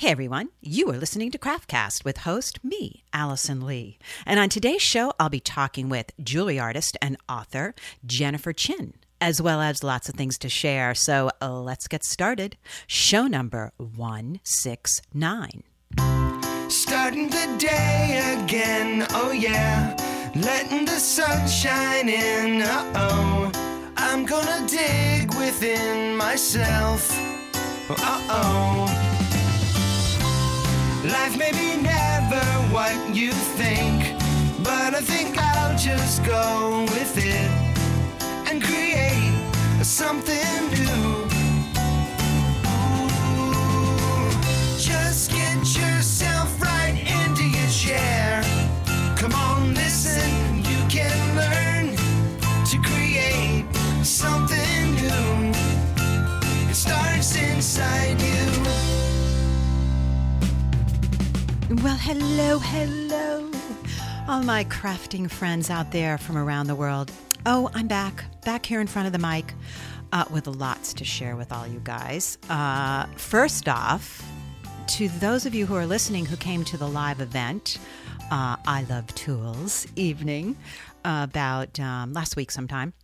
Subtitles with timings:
[0.00, 3.98] Hey everyone, you are listening to Craftcast with host me, Alison Lee.
[4.24, 7.74] And on today's show, I'll be talking with jewelry artist and author
[8.06, 10.94] Jennifer Chin, as well as lots of things to share.
[10.94, 12.56] So uh, let's get started.
[12.86, 15.64] Show number 169.
[16.70, 19.98] Starting the day again, oh yeah.
[20.34, 23.52] Letting the sun shine in, uh oh.
[23.98, 27.06] I'm gonna dig within myself,
[27.90, 29.19] uh oh.
[31.04, 34.02] Life may be never what you think,
[34.62, 37.50] but I think I'll just go with it
[38.46, 39.32] and create
[39.82, 41.26] something new.
[44.76, 46.94] Just get yourself right
[47.24, 48.42] into your chair.
[49.16, 51.96] Come on, listen, you can learn
[52.66, 53.64] to create
[54.04, 55.50] something new.
[56.68, 58.19] It starts inside
[61.70, 63.48] Well, hello, hello,
[64.26, 67.12] all my crafting friends out there from around the world.
[67.46, 69.54] Oh, I'm back, back here in front of the mic
[70.12, 72.38] uh, with lots to share with all you guys.
[72.48, 74.20] Uh, first off,
[74.88, 77.78] to those of you who are listening who came to the live event,
[78.32, 80.56] uh, I Love Tools evening
[81.04, 82.94] about um, last week sometime.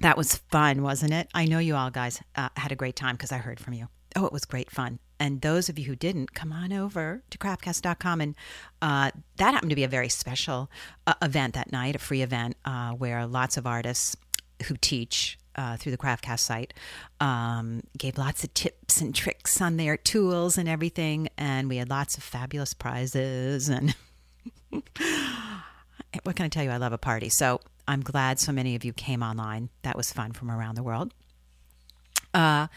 [0.00, 1.28] That was fun, wasn't it?
[1.34, 3.88] I know you all guys uh, had a great time because I heard from you.
[4.16, 4.98] Oh, it was great fun.
[5.20, 8.20] And those of you who didn't, come on over to craftcast.com.
[8.22, 8.34] And
[8.80, 10.70] uh, that happened to be a very special
[11.06, 14.16] uh, event that night, a free event uh, where lots of artists
[14.66, 16.72] who teach uh, through the Craftcast site
[17.20, 21.28] um, gave lots of tips and tricks on their tools and everything.
[21.36, 23.68] And we had lots of fabulous prizes.
[23.68, 23.94] And
[24.70, 26.70] what can I tell you?
[26.70, 27.28] I love a party.
[27.28, 29.68] So I'm glad so many of you came online.
[29.82, 31.12] That was fun from around the world.
[32.32, 32.68] Uh,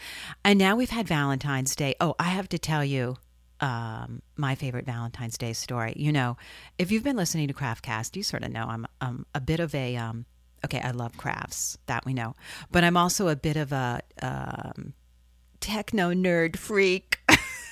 [0.44, 1.94] and now we've had Valentine's Day.
[2.00, 3.16] Oh, I have to tell you
[3.60, 5.92] um, my favorite Valentine's Day story.
[5.96, 6.36] You know,
[6.78, 8.66] if you've been listening to Craftcast, you sort of know
[9.00, 10.24] I'm a bit of a, um,
[10.64, 12.34] okay, I love crafts, that we know,
[12.72, 14.94] but I'm also a bit of a um,
[15.60, 17.20] techno nerd freak.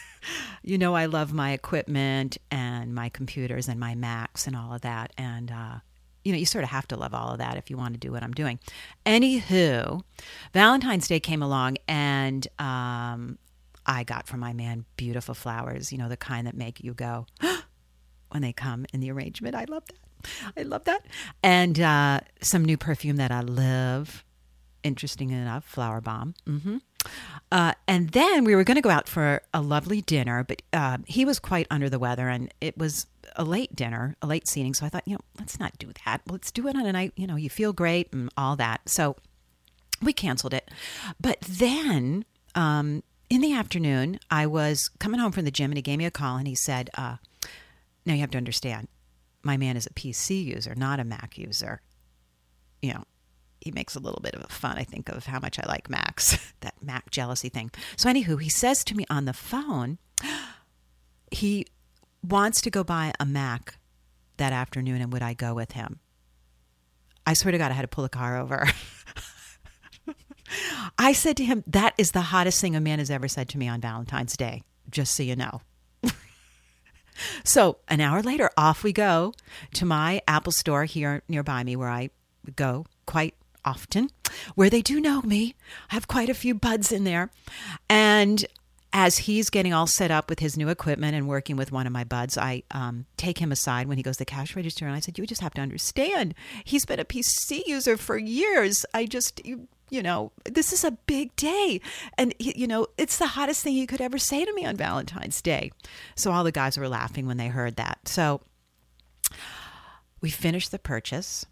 [0.62, 4.82] you know, I love my equipment and my computers and my Macs and all of
[4.82, 5.12] that.
[5.19, 5.78] And, uh,
[6.25, 8.00] you know, you sort of have to love all of that if you want to
[8.00, 8.59] do what I'm doing.
[9.05, 10.03] Anywho,
[10.53, 13.38] Valentine's Day came along and um,
[13.87, 17.27] I got from my man beautiful flowers, you know, the kind that make you go
[18.31, 19.55] when they come in the arrangement.
[19.55, 19.97] I love that.
[20.56, 21.05] I love that.
[21.43, 24.25] And uh, some new perfume that I love.
[24.84, 26.34] Interesting enough, Flowerbomb.
[26.47, 26.78] Mm-hmm.
[27.50, 30.99] Uh, and then we were going to go out for a lovely dinner, but uh,
[31.06, 33.06] he was quite under the weather, and it was
[33.37, 34.75] a late dinner, a late seating.
[34.75, 36.22] So I thought, you know, let's not do that.
[36.28, 38.83] Let's do it on a night, you know, you feel great and all that.
[38.87, 39.16] So
[40.00, 40.71] we canceled it.
[41.21, 42.25] But then
[42.55, 46.05] um, in the afternoon, I was coming home from the gym and he gave me
[46.05, 47.16] a call and he said, uh,
[48.05, 48.88] Now you have to understand,
[49.43, 51.81] my man is a PC user, not a Mac user.
[52.81, 53.05] You know,
[53.61, 55.88] he makes a little bit of a fun, I think, of how much I like
[55.88, 57.71] Macs, that Mac jealousy thing.
[57.97, 59.99] So, anywho, he says to me on the phone,
[61.31, 61.66] he
[62.22, 63.77] wants to go buy a Mac
[64.37, 66.00] that afternoon, and would I go with him?
[67.27, 68.66] I swear to God, I had to pull the car over.
[70.99, 73.59] I said to him, That is the hottest thing a man has ever said to
[73.59, 75.61] me on Valentine's Day, just so you know.
[77.44, 79.32] so, an hour later, off we go
[79.75, 82.11] to my Apple store here nearby me, where I
[82.56, 83.34] go quite
[83.65, 84.11] often,
[84.55, 85.55] where they do know me.
[85.91, 87.31] I have quite a few buds in there.
[87.88, 88.44] And
[88.92, 91.92] as he's getting all set up with his new equipment and working with one of
[91.92, 94.94] my buds, I um, take him aside when he goes to the cash register, and
[94.94, 96.34] I said, "You just have to understand.
[96.64, 98.84] He's been a PC user for years.
[98.94, 101.78] I just." You, you know, this is a big day.
[102.16, 105.42] And, you know, it's the hottest thing you could ever say to me on Valentine's
[105.42, 105.70] Day.
[106.16, 108.08] So all the guys were laughing when they heard that.
[108.08, 108.41] So
[110.22, 111.44] we finished the purchase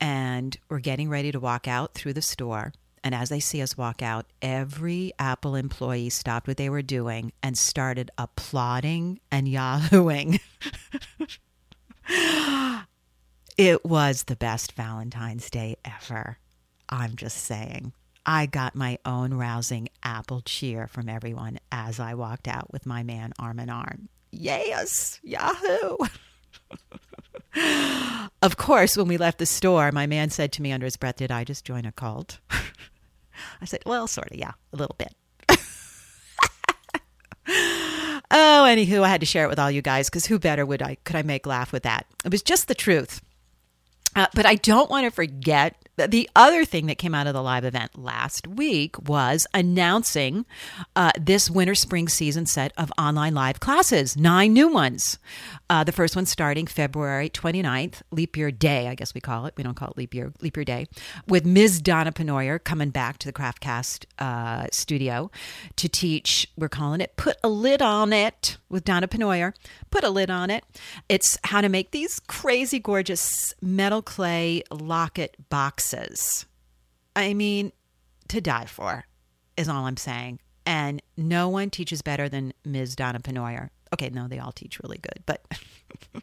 [0.00, 2.72] and we're getting ready to walk out through the store.
[3.04, 7.32] And as they see us walk out, every Apple employee stopped what they were doing
[7.42, 10.40] and started applauding and yahooing.
[13.58, 16.38] it was the best Valentine's Day ever.
[16.88, 17.92] I'm just saying.
[18.26, 23.02] I got my own rousing apple cheer from everyone as I walked out with my
[23.02, 24.08] man arm in arm.
[24.32, 25.98] Yes, Yahoo!
[28.42, 31.16] of course, when we left the store, my man said to me under his breath,
[31.16, 32.38] Did I just join a cult?
[33.60, 35.14] I said, Well, sort of, yeah, a little bit.
[37.48, 40.82] oh, anywho, I had to share it with all you guys because who better would
[40.82, 42.06] I could I make laugh with that?
[42.24, 43.20] It was just the truth.
[44.16, 47.42] Uh, but I don't want to forget the other thing that came out of the
[47.42, 50.44] live event last week was announcing
[50.96, 55.18] uh, this winter spring season set of online live classes, nine new ones.
[55.70, 59.54] Uh, the first one starting February 29th, leap year day, I guess we call it.
[59.56, 60.86] We don't call it leap year, leap year day,
[61.28, 61.80] with Ms.
[61.80, 65.30] Donna Penoyer coming back to the Craftcast uh, studio
[65.76, 69.54] to teach, we're calling it Put a Lid on It with Donna Penoyer.
[69.90, 70.64] Put a lid on it.
[71.08, 75.83] It's how to make these crazy, gorgeous metal clay locket boxes.
[77.16, 77.72] I mean,
[78.28, 79.04] to die for
[79.56, 80.40] is all I'm saying.
[80.66, 82.96] And no one teaches better than Ms.
[82.96, 83.70] Donna Penoyer.
[83.92, 85.44] Okay, no, they all teach really good, but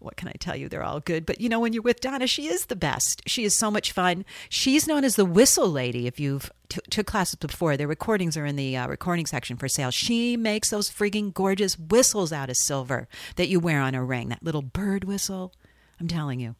[0.00, 0.68] what can I tell you?
[0.68, 1.24] They're all good.
[1.24, 3.22] But you know, when you're with Donna, she is the best.
[3.26, 4.24] She is so much fun.
[4.48, 6.06] She's known as the whistle lady.
[6.06, 9.68] If you've t- took classes before, their recordings are in the uh, recording section for
[9.68, 9.90] sale.
[9.90, 14.28] She makes those frigging gorgeous whistles out of silver that you wear on a ring.
[14.28, 15.54] That little bird whistle.
[16.00, 16.56] I'm telling you.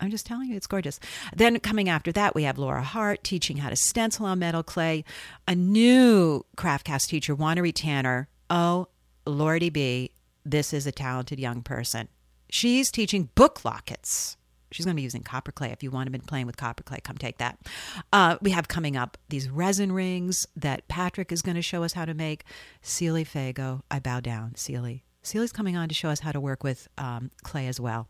[0.00, 0.98] I'm just telling you, it's gorgeous.
[1.34, 5.04] Then coming after that, we have Lora Hart teaching how to stencil on metal clay.
[5.46, 8.28] A new Craftcast teacher, Wanaree Tanner.
[8.50, 8.88] Oh,
[9.26, 10.10] Lordy B,
[10.44, 12.08] this is a talented young person.
[12.50, 14.36] She's teaching book lockets.
[14.70, 15.70] She's going to be using copper clay.
[15.70, 17.58] If you want to be playing with copper clay, come take that.
[18.12, 21.92] Uh, we have coming up these resin rings that Patrick is going to show us
[21.92, 22.44] how to make.
[22.82, 24.56] Celie Fago, I bow down.
[24.56, 25.04] Celie.
[25.22, 28.08] Celie's coming on to show us how to work with um, clay as well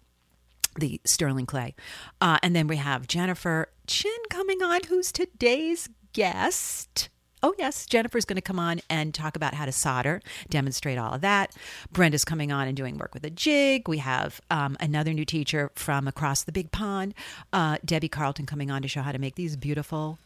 [0.79, 1.75] the sterling clay.
[2.21, 7.09] Uh, and then we have Jennifer Chin coming on, who's today's guest.
[7.43, 11.13] Oh, yes, Jennifer's going to come on and talk about how to solder, demonstrate all
[11.13, 11.55] of that.
[11.93, 13.87] Brenda's coming on and doing work with a jig.
[13.87, 17.13] We have um, another new teacher from across the big pond,
[17.53, 20.19] uh, Debbie Carlton, coming on to show how to make these beautiful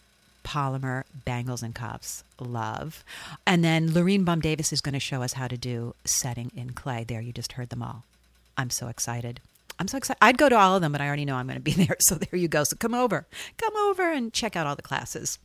[0.44, 2.22] polymer bangles and cuffs.
[2.38, 3.02] Love.
[3.44, 7.02] And then Lorrene Baum-Davis is going to show us how to do setting in clay.
[7.02, 8.04] There, you just heard them all.
[8.56, 9.40] I'm so excited.
[9.78, 10.18] I'm so excited.
[10.20, 11.96] I'd go to all of them, but I already know I'm going to be there.
[12.00, 12.64] So there you go.
[12.64, 13.26] So come over.
[13.56, 15.38] Come over and check out all the classes.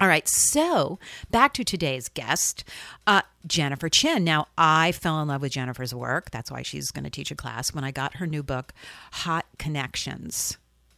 [0.00, 0.98] All right, so
[1.30, 2.64] back to today's guest,
[3.06, 4.24] uh, Jennifer Chin.
[4.24, 6.30] Now, I fell in love with Jennifer's work.
[6.30, 8.72] That's why she's going to teach a class when I got her new book,
[9.12, 10.56] Hot Connections.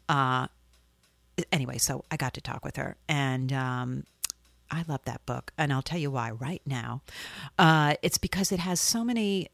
[0.08, 0.46] Uh,
[1.50, 4.04] anyway, so I got to talk with her, and um,
[4.70, 5.52] I love that book.
[5.58, 7.02] And I'll tell you why right now.
[7.58, 9.48] Uh, it's because it has so many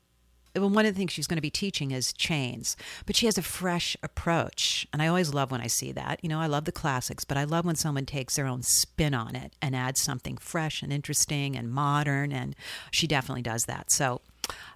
[0.67, 2.77] one of the things she's going to be teaching is chains,
[3.07, 4.87] but she has a fresh approach.
[4.93, 6.21] And I always love when I see that.
[6.23, 9.15] You know, I love the classics, but I love when someone takes their own spin
[9.15, 12.33] on it and adds something fresh and interesting and modern.
[12.33, 12.57] And
[12.91, 13.91] she definitely does that.
[13.93, 14.21] So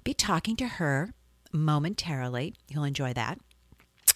[0.05, 1.15] be talking to her
[1.53, 2.55] momentarily.
[2.69, 3.39] You'll enjoy that.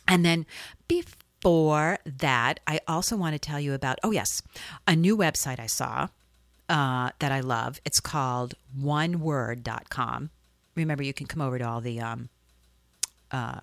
[0.08, 0.46] And then
[0.88, 4.42] before that, I also want to tell you about, oh, yes,
[4.86, 6.08] a new website I saw
[6.68, 7.80] uh, that I love.
[7.84, 10.30] It's called oneword.com
[10.76, 12.28] remember you can come over to all the um,
[13.30, 13.60] uh,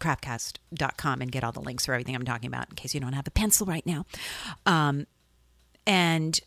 [0.00, 3.12] craftcast.com and get all the links for everything I'm talking about in case you don't
[3.12, 4.04] have a pencil right now.
[4.66, 5.06] Um,
[5.86, 6.38] and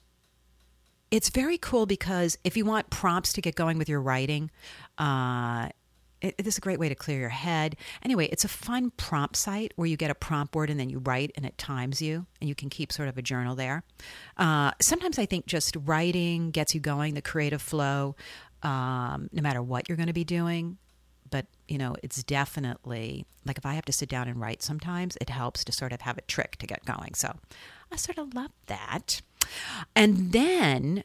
[1.12, 4.52] it's very cool because if you want prompts to get going with your writing,
[4.98, 5.70] uh,
[6.22, 7.76] it, it is a great way to clear your head.
[8.04, 11.00] Anyway, it's a fun prompt site where you get a prompt word and then you
[11.00, 13.84] write and it times you, and you can keep sort of a journal there.
[14.38, 18.16] Uh, sometimes I think just writing gets you going, the creative flow
[18.64, 20.78] um, no matter what you're going to be doing.
[21.30, 25.18] But, you know, it's definitely like if I have to sit down and write sometimes,
[25.20, 27.14] it helps to sort of have a trick to get going.
[27.16, 27.36] So
[27.92, 29.22] I sort of love that.
[29.96, 31.04] And then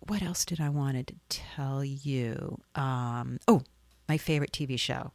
[0.00, 2.60] what else did I wanted to tell you?
[2.74, 3.62] Um, oh,
[4.08, 5.12] my favorite TV show,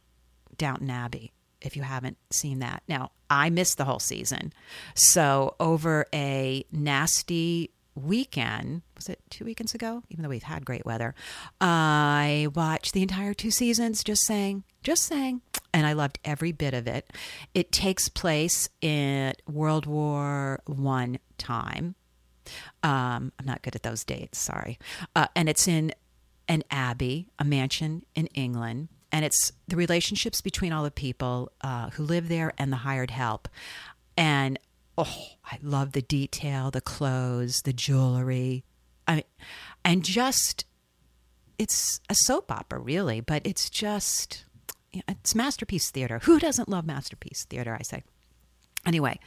[0.56, 1.32] Downton Abbey.
[1.60, 4.52] If you haven't seen that, now I missed the whole season,
[4.94, 10.02] so over a nasty weekend, was it two weekends ago?
[10.08, 11.14] Even though we've had great weather,
[11.60, 16.74] I watched the entire two seasons just saying, just saying, and I loved every bit
[16.74, 17.12] of it.
[17.54, 21.94] It takes place in World War One time.
[22.82, 24.78] Um, I'm not good at those dates, sorry.
[25.14, 25.92] Uh, and it's in
[26.48, 28.88] an abbey, a mansion in England.
[29.12, 33.10] And it's the relationships between all the people uh, who live there and the hired
[33.10, 33.48] help.
[34.16, 34.58] And
[34.98, 38.64] oh, I love the detail, the clothes, the jewelry.
[39.06, 39.24] I mean,
[39.84, 40.64] and just
[41.58, 44.44] it's a soap opera, really, but it's just
[44.92, 46.20] it's masterpiece theater.
[46.24, 47.76] Who doesn't love masterpiece theater?
[47.78, 48.02] I say.
[48.84, 49.18] Anyway,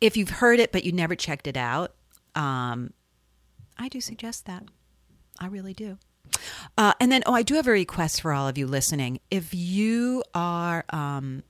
[0.00, 1.94] if you've heard it but you never checked it out,
[2.34, 2.92] um,
[3.78, 4.64] I do suggest that.
[5.38, 5.98] I really do.
[6.76, 9.20] Uh, and then, oh, I do have a request for all of you listening.
[9.30, 11.42] If you are um,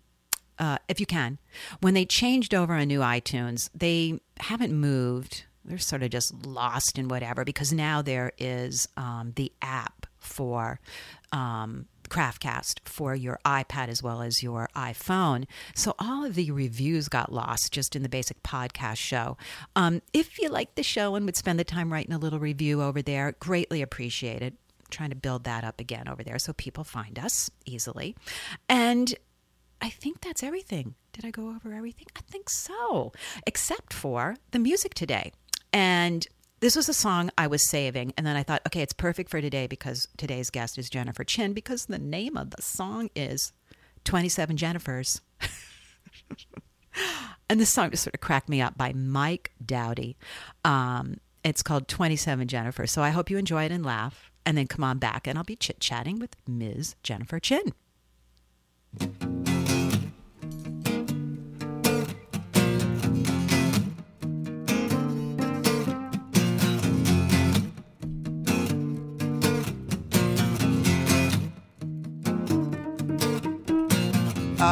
[0.59, 1.39] uh, if you can,
[1.81, 5.45] when they changed over a new iTunes, they haven't moved.
[5.65, 10.81] They're sort of just lost in whatever because now there is um, the app for
[11.33, 15.47] um, Craftcast for your iPad as well as your iPhone.
[15.75, 19.37] So all of the reviews got lost just in the basic podcast show.
[19.75, 22.83] Um, if you like the show and would spend the time writing a little review
[22.83, 24.57] over there, greatly appreciated.
[24.91, 28.15] Trying to build that up again over there so people find us easily.
[28.69, 29.15] And
[29.81, 30.95] I think that's everything.
[31.13, 32.07] Did I go over everything?
[32.17, 33.13] I think so,
[33.47, 35.33] except for the music today.
[35.73, 36.27] And
[36.61, 39.41] this was a song I was saving, and then I thought, okay, it's perfect for
[39.41, 43.53] today because today's guest is Jennifer Chin because the name of the song is
[44.05, 45.21] 27 Jennifers.
[47.51, 50.17] and this song just sort of cracked me up by Mike Doughty.
[50.65, 52.87] Um, it's called 27 Jennifer.
[52.87, 54.31] So I hope you enjoy it and laugh.
[54.47, 56.97] And then come on back, and I'll be chit chatting with Ms.
[57.03, 57.73] Jennifer Chin.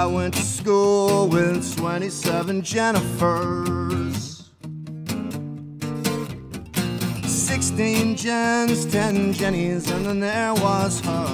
[0.02, 4.48] I went to school with 27 Jennifers.
[7.24, 11.26] 16 Jens, 10 Jennies, and then there was her.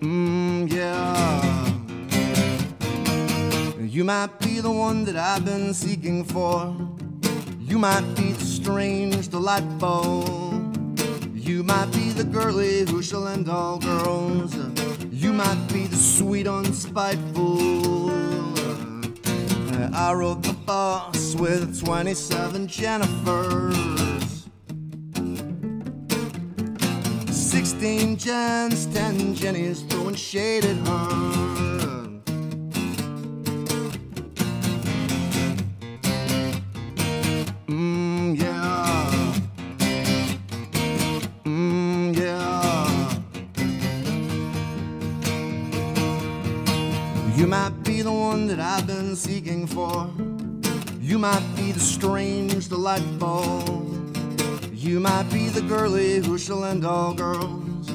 [0.00, 1.72] Mm, yeah.
[3.78, 6.74] You might be the one that I've been seeking for.
[7.60, 10.51] You might be the strange, delightful.
[11.42, 14.54] You might be the girly who shall end all girls.
[15.10, 18.10] You might be the sweet, unspiteful.
[19.92, 24.48] I rode the bus with 27 Jennifers.
[27.28, 31.91] 16 Jens, 10 Jennies throwing shade at her.
[49.16, 50.10] Seeking for.
[51.00, 53.62] You might be the strange, delightful.
[54.72, 57.90] You might be the girly who shall end all girls.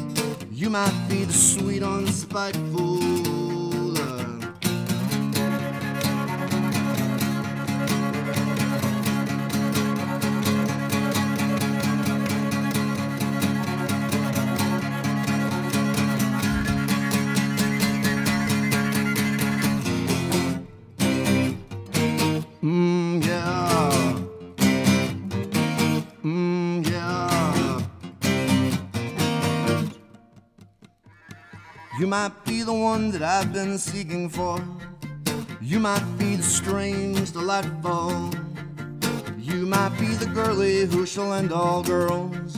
[0.52, 3.07] You might be the sweet, unspiteful.
[32.68, 34.60] The one that I've been seeking for.
[35.62, 38.30] You might be the strange, delightful.
[39.40, 42.58] You might be the girly who shall end all girls.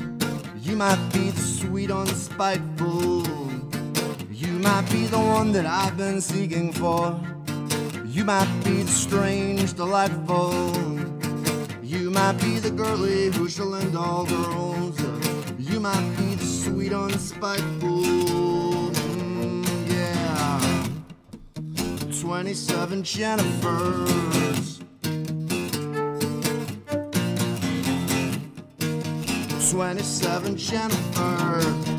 [0.62, 3.28] You might be the sweet, unspiteful.
[4.32, 7.22] You might be the one that I've been seeking for.
[8.08, 10.74] You might be the strange, delightful.
[11.84, 15.00] You might be the girly who shall end all girls.
[15.60, 17.99] You might be the sweet, unspiteful.
[22.30, 24.80] 27 Jennifers.
[29.72, 31.99] 27 Jennifer.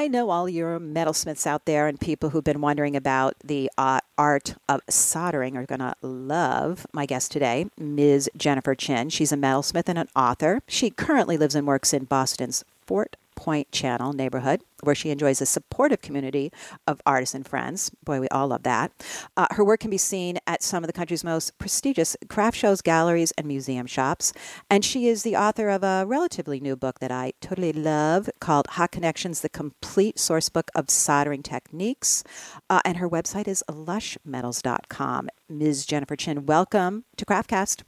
[0.00, 4.00] I know all your metalsmiths out there and people who've been wondering about the uh,
[4.16, 8.30] art of soldering are going to love my guest today, Ms.
[8.34, 9.10] Jennifer Chin.
[9.10, 10.62] She's a metalsmith and an author.
[10.66, 15.46] She currently lives and works in Boston's Fort Point Channel neighborhood, where she enjoys a
[15.46, 16.52] supportive community
[16.86, 17.90] of artists and friends.
[18.04, 18.92] Boy, we all love that.
[19.34, 22.82] Uh, her work can be seen at some of the country's most prestigious craft shows,
[22.82, 24.34] galleries, and museum shops.
[24.68, 28.66] And she is the author of a relatively new book that I totally love called
[28.72, 32.22] Hot Connections The Complete Sourcebook of Soldering Techniques.
[32.68, 35.30] Uh, and her website is lushmetals.com.
[35.48, 35.86] Ms.
[35.86, 37.84] Jennifer Chin, welcome to Craftcast.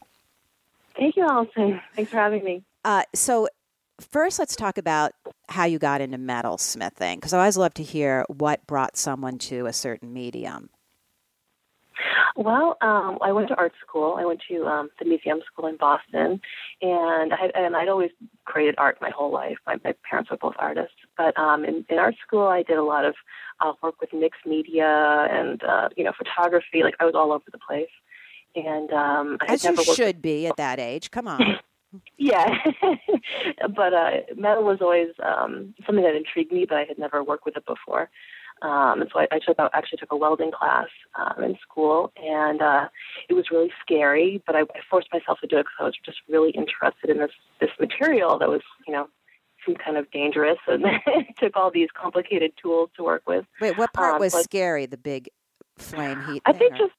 [0.97, 1.79] Thank you, Alison.
[1.95, 2.63] Thanks for having me.
[2.87, 3.49] Uh, so,
[4.03, 5.13] first, let's talk about
[5.49, 9.39] how you got into metal smithing, because I always love to hear what brought someone
[9.39, 10.71] to a certain medium.
[12.37, 14.17] Well, um, I went to art school.
[14.19, 16.41] I went to um, the museum school in Boston,
[16.81, 18.11] and I and I'd always
[18.47, 19.59] created art my whole life.
[19.67, 22.85] My, my parents were both artists, but um, in, in art school, I did a
[22.85, 23.15] lot of
[23.61, 26.83] uh, work with mixed media and uh, you know photography.
[26.83, 27.91] Like I was all over the place,
[28.57, 31.11] and um, I As you should be at that age.
[31.11, 31.59] Come on.
[32.17, 32.55] Yeah.
[33.77, 37.45] but uh, metal was always um, something that intrigued me, but I had never worked
[37.45, 38.11] with it before.
[38.63, 40.87] Um, and so I, I took out, actually took a welding class
[41.19, 42.89] um, in school, and uh,
[43.29, 44.41] it was really scary.
[44.47, 47.19] But I, I forced myself to do it because I was just really interested in
[47.19, 49.09] this this material that was, you know,
[49.67, 53.45] seemed kind of dangerous, and it took all these complicated tools to work with.
[53.61, 54.87] Wait, what part Um, was but- scary?
[54.87, 55.29] The big
[55.77, 56.43] flame heat.
[56.47, 56.93] I think or- just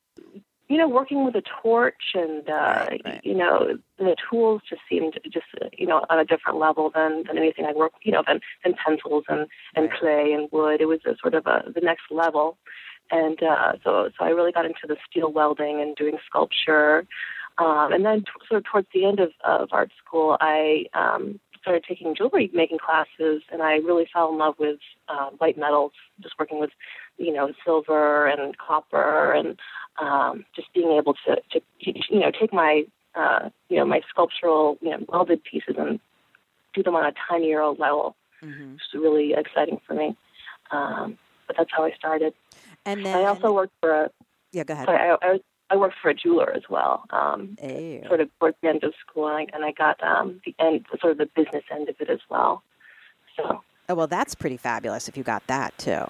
[0.74, 3.22] you know working with a torch and uh, Right, right.
[3.24, 5.46] you know the tools just seemed just
[5.78, 8.74] you know on a different level than than anything I worked you know than than
[8.84, 10.00] pencils and and Right.
[10.00, 10.82] clay and wood.
[10.82, 12.58] It was a sort of a the next level,
[13.12, 17.06] and uh, so so I really got into the steel welding and doing sculpture.
[17.60, 21.40] Um, and then t- sort of towards the end of, of art school, I um,
[21.62, 25.92] started taking jewelry making classes, and I really fell in love with uh, white metals,
[26.22, 26.72] just working with,
[27.18, 29.60] you know, silver and copper, and
[30.00, 32.84] um, just being able to, to, you know, take my,
[33.16, 36.00] uh, you know, my sculptural, you know, welded pieces and
[36.74, 38.16] do them on a tinier old level.
[38.44, 38.76] Mhm.
[38.76, 40.16] It's really exciting for me.
[40.72, 41.18] Um,
[41.48, 42.34] but that's how I started.
[42.86, 44.10] And then I also worked for a,
[44.52, 44.86] yeah, go ahead.
[44.86, 45.40] sorry, I, I,
[45.70, 47.06] I worked for a jeweler as well.
[47.12, 48.04] Um, Ew.
[48.08, 50.86] sort of towards the end of school, and I, and I got um, the end,
[51.00, 52.64] sort of the business end of it as well.
[53.38, 56.06] So Oh well, that's pretty fabulous if you got that too.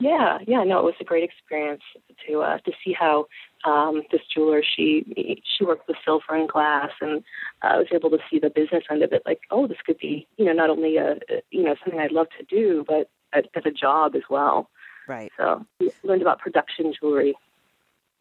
[0.00, 1.82] Yeah, yeah, no, it was a great experience
[2.26, 3.26] to uh, to see how
[3.64, 5.04] um, this jeweler she
[5.44, 7.22] she worked with silver and glass, and
[7.62, 9.22] uh, I was able to see the business end of it.
[9.26, 11.18] Like, oh, this could be you know not only a
[11.50, 14.70] you know something I'd love to do, but as a job as well.
[15.06, 15.30] Right.
[15.36, 17.34] So we learned about production jewelry.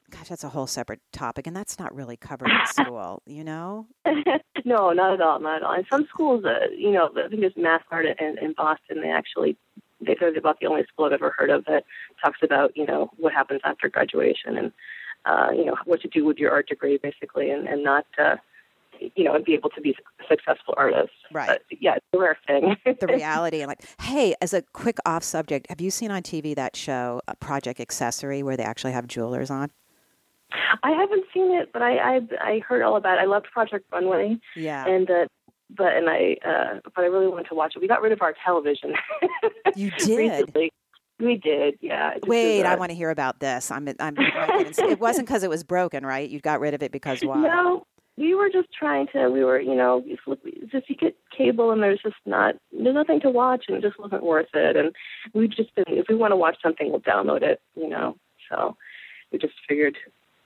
[0.10, 3.22] Gosh, that's a whole separate topic, and that's not really covered in school.
[3.26, 3.88] You know.
[4.66, 5.74] no, not at all, not at all.
[5.74, 9.02] And some schools, uh, you know, I think there's MassArt in, in Boston.
[9.02, 9.56] They actually,
[10.02, 11.86] they they're about the only school I've ever heard of that
[12.24, 14.72] talks about, you know, what happens after graduation and,
[15.26, 18.38] uh, you know, what to do with your art degree, basically, and and not, uh,
[19.16, 21.12] you know, and be able to be a successful artist.
[21.32, 21.48] Right.
[21.48, 22.76] But yeah, it's a rare thing.
[22.86, 26.56] the reality and like hey as a quick off subject have you seen on tv
[26.56, 29.72] that show uh, project accessory where they actually have jewelers on
[30.82, 33.22] I haven't seen it, but I I, I heard all about it.
[33.22, 35.26] I loved Project Runway, yeah and uh,
[35.76, 37.80] but and I uh, but I really wanted to watch it.
[37.80, 38.94] We got rid of our television.
[39.76, 40.72] you did recently.
[41.20, 42.14] We did, yeah.
[42.26, 45.66] Wait i uh, want to hear about this i'm i'm it wasn't because it was
[45.66, 47.86] broken right you got rid of it because why No,
[48.20, 49.30] we were just trying to.
[49.30, 50.04] We were, you know,
[50.70, 53.98] just you get cable and there's just not, there's nothing to watch and it just
[53.98, 54.76] wasn't worth it.
[54.76, 54.94] And
[55.34, 58.18] we've just been, if we want to watch something, we'll download it, you know.
[58.50, 58.76] So
[59.32, 59.98] we just figured,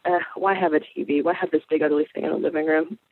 [0.06, 1.24] uh, why have a TV?
[1.24, 2.98] Why have this big ugly thing in the living room?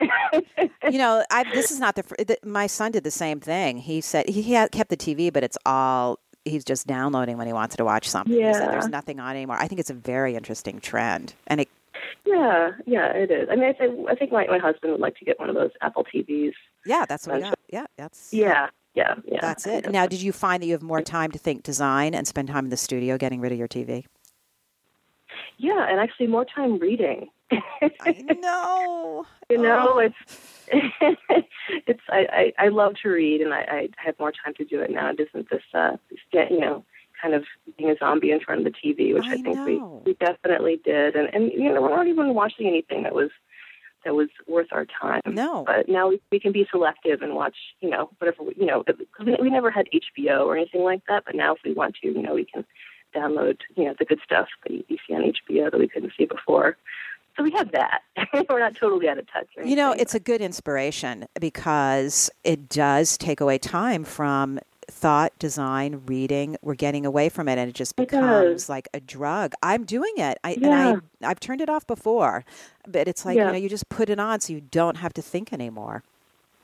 [0.90, 4.00] you know I, this is not the, the my son did the same thing he
[4.00, 7.76] said he, he kept the tv but it's all he's just downloading when he wants
[7.76, 8.70] to watch something he said Yeah.
[8.72, 11.68] there's nothing on anymore i think it's a very interesting trend and it
[12.24, 13.48] yeah, yeah, it is.
[13.50, 15.54] I mean, I think I think my my husband would like to get one of
[15.54, 16.52] those Apple TVs.
[16.86, 19.38] yeah that's what we got yeah that's Yeah, yeah, yeah.
[19.40, 19.90] That's it.
[19.90, 22.64] Now, did you find that you have more time to think design and spend time
[22.64, 24.06] in the studio getting rid of your TV?
[25.62, 27.28] Yeah, and actually more time reading.
[27.52, 29.26] I know.
[29.50, 29.98] you know Oh.
[29.98, 30.16] it's
[31.86, 34.80] it's I, I i love to read and i i have more time to do
[34.80, 35.96] it now it isn't this uh
[36.32, 36.84] you know
[37.20, 37.44] kind of
[37.76, 40.02] being a zombie in front of the tv which i, I think know.
[40.04, 43.30] we we definitely did and and you know we're not even watching anything that was
[44.04, 45.64] that was worth our time No.
[45.66, 48.82] but now we, we can be selective and watch you know whatever we, you know
[48.86, 51.96] because we, we never had hbo or anything like that but now if we want
[52.02, 52.64] to you know we can
[53.14, 56.24] download you know the good stuff that you, see on hbo that we couldn't see
[56.26, 56.76] before
[57.34, 58.02] so we have that.
[58.50, 59.46] We're not totally out of touch.
[59.64, 64.58] You know, it's a good inspiration because it does take away time from
[64.90, 66.58] thought, design, reading.
[66.60, 68.68] We're getting away from it and it just becomes does.
[68.68, 69.54] like a drug.
[69.62, 70.36] I'm doing it.
[70.44, 70.90] I Yeah.
[70.90, 72.44] and I I've turned it off before.
[72.86, 73.46] But it's like, Yeah.
[73.46, 76.02] you know, you just put it on so you don't have to think anymore.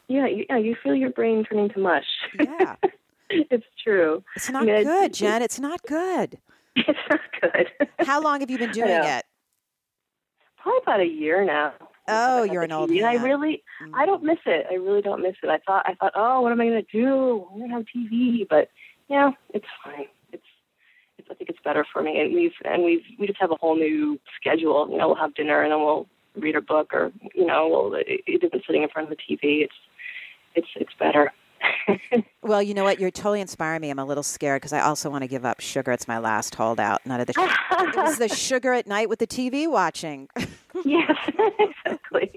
[0.09, 2.05] Yeah, you, yeah, you feel your brain turning to mush.
[2.39, 2.77] Yeah.
[3.51, 4.23] it's true.
[4.37, 5.43] It's not Yeah, good, it's- Jen.
[5.43, 6.39] It's not good.
[6.77, 7.89] It's not good.
[8.07, 9.25] How long have you been doing it?
[10.57, 11.73] Probably about a year now.
[12.11, 13.63] Oh, you're an old And I really,
[13.93, 14.27] I don't mm.
[14.27, 14.67] miss it.
[14.71, 15.51] I really don't miss it.
[15.51, 17.47] I thought, I thought, oh, what am I going to do?
[17.53, 18.71] I'm going to have TV, but
[19.09, 20.07] yeah, it's fine.
[20.33, 20.43] It's,
[21.19, 22.19] it's, I think it's better for me.
[22.19, 24.89] And we've, and we've, we just have a whole new schedule.
[24.91, 27.95] You know, we'll have dinner and then we'll read a book, or you know, we'll,
[27.95, 29.63] it, it isn't sitting in front of the TV.
[29.65, 29.75] It's,
[30.55, 31.31] it's, it's better.
[32.49, 32.99] Well, you know what?
[32.99, 33.91] You're totally inspiring me.
[33.91, 35.93] I'm a little scared because I also want to give up sugar.
[35.93, 37.05] It's my last holdout.
[37.05, 37.35] None of the.
[37.71, 40.29] it was the sugar at night with the TV watching.
[40.85, 41.17] Yes,
[41.59, 42.31] exactly.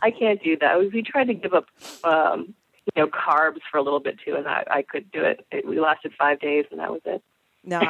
[0.00, 0.78] I can't do that.
[0.78, 1.66] We, tried to give up,
[2.04, 2.54] um,
[2.86, 5.44] you know, carbs for a little bit too, and I, I couldn't do it.
[5.50, 5.66] it.
[5.66, 7.22] We lasted five days, and that was it.
[7.64, 7.80] No,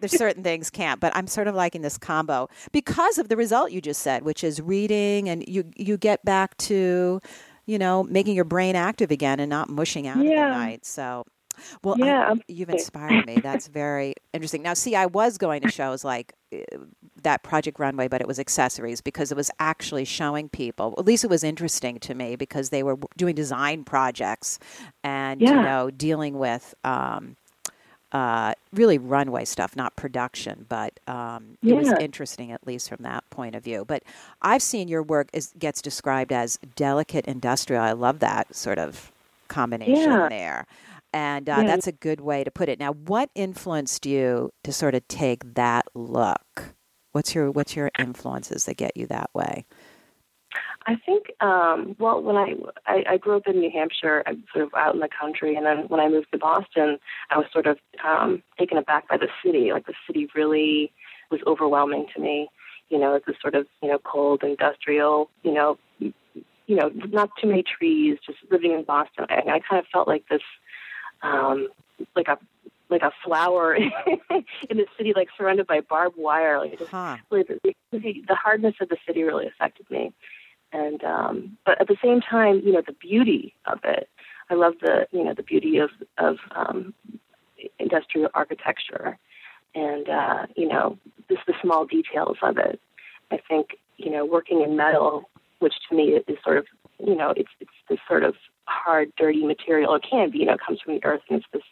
[0.00, 1.00] there's certain things can't.
[1.00, 4.42] But I'm sort of liking this combo because of the result you just said, which
[4.42, 7.20] is reading, and you you get back to
[7.66, 10.46] you know, making your brain active again and not mushing out Yeah.
[10.46, 10.86] at night.
[10.86, 11.24] So,
[11.82, 13.36] well, I- Yeah, you've inspired me.
[13.42, 14.62] That's very interesting.
[14.62, 16.58] Now, see, I was going to shows like uh,
[17.22, 20.94] that Project Runway, but it was accessories because it was actually showing people.
[20.98, 24.58] At least it was interesting to me because they were doing design projects
[25.02, 26.74] and you know dealing with.
[26.84, 27.36] Um,
[28.16, 33.28] uh, really runway stuff, not production, but um, it was interesting at least from that
[33.28, 33.84] point of view.
[33.84, 34.04] But
[34.40, 37.82] I've seen your work is gets described as delicate industrial.
[37.82, 39.12] I love that sort of
[39.48, 40.28] combination Yeah.
[40.30, 40.66] there,
[41.12, 41.64] and uh, Yeah.
[41.64, 42.78] that's a good way to put it.
[42.78, 46.74] Now, what influenced you to sort of take that look?
[47.12, 49.66] What's your what's your influences that get you that way?
[50.86, 52.54] I think, um, well, when I,
[52.86, 55.66] I I grew up in New Hampshire, I'm sort of out in the country, and
[55.66, 56.98] then when I moved to Boston,
[57.30, 59.72] I was sort of um, taken aback by the city.
[59.72, 60.92] Like the city really
[61.30, 62.48] was overwhelming to me.
[62.88, 67.30] You know, it's a sort of you know cold industrial, you know, you know, not
[67.40, 68.18] too many trees.
[68.24, 70.42] Just living in Boston, I, I kind of felt like this,
[71.22, 71.66] um,
[72.14, 72.38] like a
[72.90, 73.90] like a flower in
[74.70, 76.60] the city, like surrounded by barbed wire.
[76.60, 77.16] Like just Huh?
[77.28, 80.12] really the, the hardness of the city really affected me
[80.72, 84.08] and um but at the same time you know the beauty of it
[84.50, 86.94] i love the you know the beauty of of um
[87.78, 89.18] industrial architecture.
[89.74, 90.98] And uh you know
[91.28, 92.80] just the small details of it.
[93.30, 96.66] I think you know working in metal which to me is sort of
[97.04, 99.94] you know it's it's this sort of hard dirty material.
[99.94, 101.62] It can be you know it comes from the earth and it's this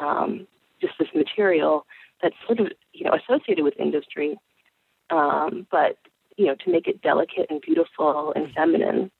[0.00, 0.46] um
[0.80, 1.86] just this material
[2.22, 4.36] that's sort of you know associated with industry.
[5.10, 5.98] Um, but
[6.40, 9.10] you know to make it delicate and beautiful and feminine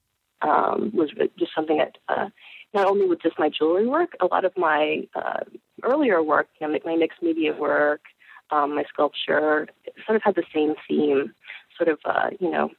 [0.41, 2.31] um, was just something that uh,
[2.73, 5.41] not only with just my jewelry work, a lot of my uh,
[5.83, 8.01] earlier work, you know, my mixed media work,
[8.51, 9.69] um, my sculpture,
[10.07, 11.35] sort of had the same theme,
[11.77, 12.71] sort of uh, you know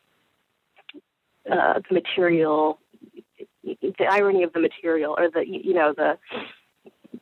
[1.52, 2.80] uh, the material,
[3.64, 6.18] the irony of the material, or the you know the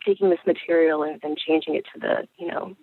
[0.06, 2.78] taking this material and, and changing it to the you know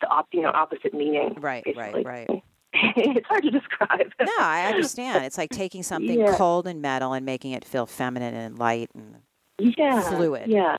[0.00, 1.34] the op, you know opposite meaning.
[1.40, 2.44] Right, right, right.
[2.96, 4.12] it's hard to describe.
[4.20, 5.24] No, I understand.
[5.24, 6.36] It's like taking something Yeah.
[6.36, 9.16] cold and metal and making it feel feminine and light and
[9.58, 10.48] yeah, fluid.
[10.50, 10.76] Yeah,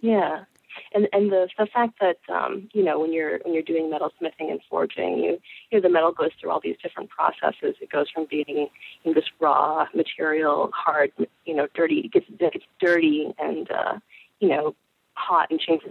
[0.00, 0.44] yeah,
[0.92, 4.12] and and the the fact that um, you know when you're when you're doing metal
[4.18, 5.38] smithing and forging, you
[5.70, 7.76] you know the metal goes through all these different processes.
[7.80, 8.68] It goes from being you
[9.04, 11.12] know, this raw material, hard,
[11.44, 12.00] you know, dirty.
[12.00, 13.98] It gets it gets dirty and uh,
[14.40, 14.74] you know
[15.14, 15.90] hot and changes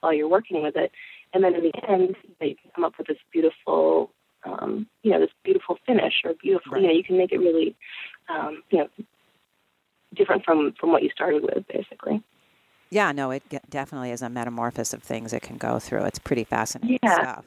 [0.00, 0.90] while you're working with it,
[1.32, 4.10] and then in the end, can come up with this beautiful.
[4.46, 6.78] Um, you know this beautiful finish or beautiful.
[6.78, 7.76] You know you can make it really,
[8.28, 8.88] um, you know,
[10.14, 12.22] different from from what you started with, basically.
[12.90, 16.04] Yeah, no, it definitely is a metamorphosis of things it can go through.
[16.04, 17.14] It's pretty fascinating Yeah.
[17.14, 17.44] stuff.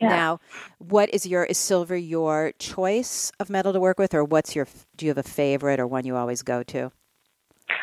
[0.00, 0.08] Yeah.
[0.08, 0.40] Now,
[0.78, 4.66] what is your is silver your choice of metal to work with, or what's your
[4.96, 6.92] do you have a favorite or one you always go to?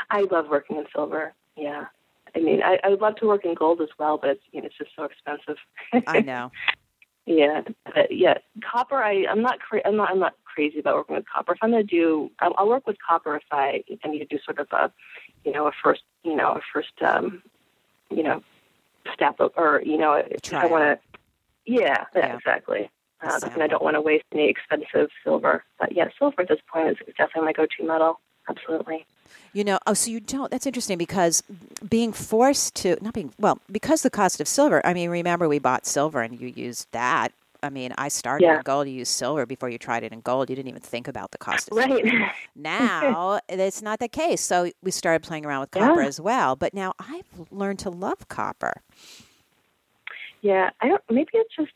[0.10, 1.34] I love working in silver.
[1.58, 1.86] Yeah.
[2.36, 4.62] I mean, I, I would love to work in gold as well, but it's you
[4.62, 5.58] know it's just so expensive.
[6.08, 6.52] I know.
[7.26, 9.02] yeah, but yeah, copper.
[9.02, 11.54] I I'm not cra- I'm not I'm not crazy about working with copper.
[11.54, 14.26] If I'm going to do, I'll, I'll work with copper if I I need to
[14.26, 14.92] do sort of a,
[15.44, 17.42] you know, a first you know a first um,
[18.12, 18.44] you know,
[19.14, 21.20] step up or you know if I want to.
[21.66, 22.36] Yeah, yeah, Yeah.
[22.36, 22.90] exactly.
[23.22, 25.64] Uh, and I don't want to waste any expensive silver.
[25.80, 28.20] But yeah, silver at this point is definitely my go-to metal.
[28.50, 29.06] Absolutely.
[29.54, 30.52] You know, oh, so you don't.
[30.52, 31.42] That's interesting because
[31.90, 34.86] being forced to not being well because the cost of silver.
[34.86, 37.32] I mean, remember we bought silver and you used that.
[37.64, 38.58] I mean, I started Yeah.
[38.58, 38.88] in gold.
[38.88, 40.50] You used silver before you tried it in gold.
[40.50, 41.96] You didn't even think about the cost of silver.
[41.96, 42.32] Right.
[42.56, 44.42] Now it's not the case.
[44.42, 46.08] So we started playing around with copper Yeah.
[46.08, 46.56] as well.
[46.56, 48.82] But now I've learned to love copper.
[50.42, 51.02] Yeah, I don't.
[51.10, 51.72] Maybe it's just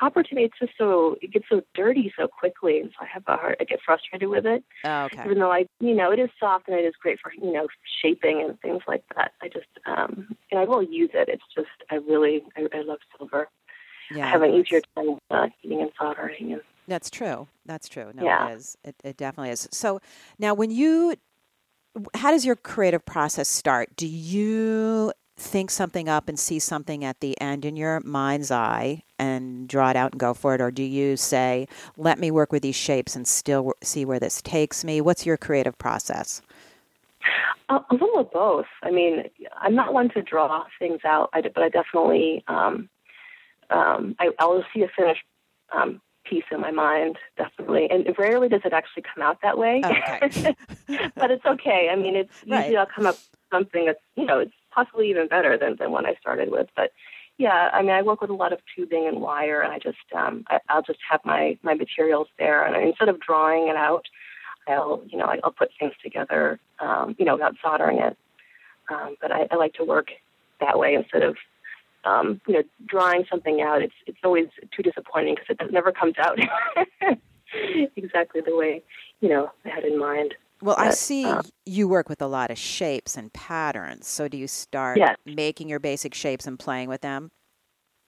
[0.00, 0.44] copper to me.
[0.44, 3.56] It's just so it gets so dirty so quickly, and so I have a hard.
[3.60, 4.64] I get frustrated with it.
[4.84, 5.22] Oh, okay.
[5.26, 7.68] Even though I, you know, it is soft and it is great for you know
[8.02, 9.32] shaping and things like that.
[9.42, 11.28] I just, um, and I will use it.
[11.28, 13.48] It's just I really, I, I love silver.
[14.14, 16.54] Yeah, I have an easier time uh, heating and soldering.
[16.54, 17.46] And That's true.
[17.66, 18.10] That's true.
[18.14, 18.48] No, Yeah.
[18.48, 18.76] it is.
[18.82, 19.68] It, it definitely is.
[19.70, 20.00] So
[20.38, 21.14] now, when you,
[22.14, 23.94] how does your creative process start?
[23.94, 29.02] Do you think something up and see something at the end in your mind's eye
[29.18, 32.52] and draw it out and go for it, or do you say, "Let me work
[32.52, 35.00] with these shapes and still w- see where this takes me"?
[35.00, 36.42] What's your creative process?
[37.70, 38.66] a, a little of both.
[38.82, 39.24] I mean,
[39.60, 42.88] I'm not one to draw things out, I, but I definitely, um,
[43.70, 45.22] um, I, I'll see a finished
[45.72, 47.88] um, piece in my mind, definitely.
[47.90, 49.82] And rarely does it actually come out that way.
[49.84, 50.54] Okay.
[51.16, 51.88] but it's okay.
[51.90, 52.60] I mean, it's Right.
[52.60, 55.90] usually I'll come up with something that's, you know, it's possibly even better than, than
[55.90, 56.68] what I started with.
[56.76, 56.92] But
[57.38, 59.96] yeah, I mean, I work with a lot of tubing and wire, and I just,
[60.14, 62.64] um, I, I'll just have my, my materials there.
[62.64, 64.06] And instead of drawing it out,
[64.68, 68.16] I'll you know I'll put things together um, you know without soldering it.
[68.90, 70.08] Um, but I, I like to work
[70.60, 71.36] that way instead of
[72.04, 73.82] um, you know drawing something out.
[73.82, 76.38] It's it's always too disappointing because it never comes out
[77.96, 78.82] exactly the way
[79.20, 80.34] you know I had in mind.
[80.62, 84.06] Well, I see um, you work with a lot of shapes and patterns.
[84.06, 85.16] So do you start Yes.
[85.24, 87.30] making your basic shapes and playing with them?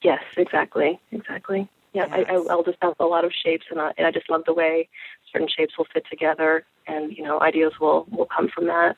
[0.02, 1.68] Yes, exactly, exactly.
[1.92, 2.46] Yeah, I, I, Yes.
[2.50, 4.88] I'll just have a lot of shapes, and I, and I just love the way
[5.32, 8.96] certain shapes will fit together, and you know, ideas will will come from that.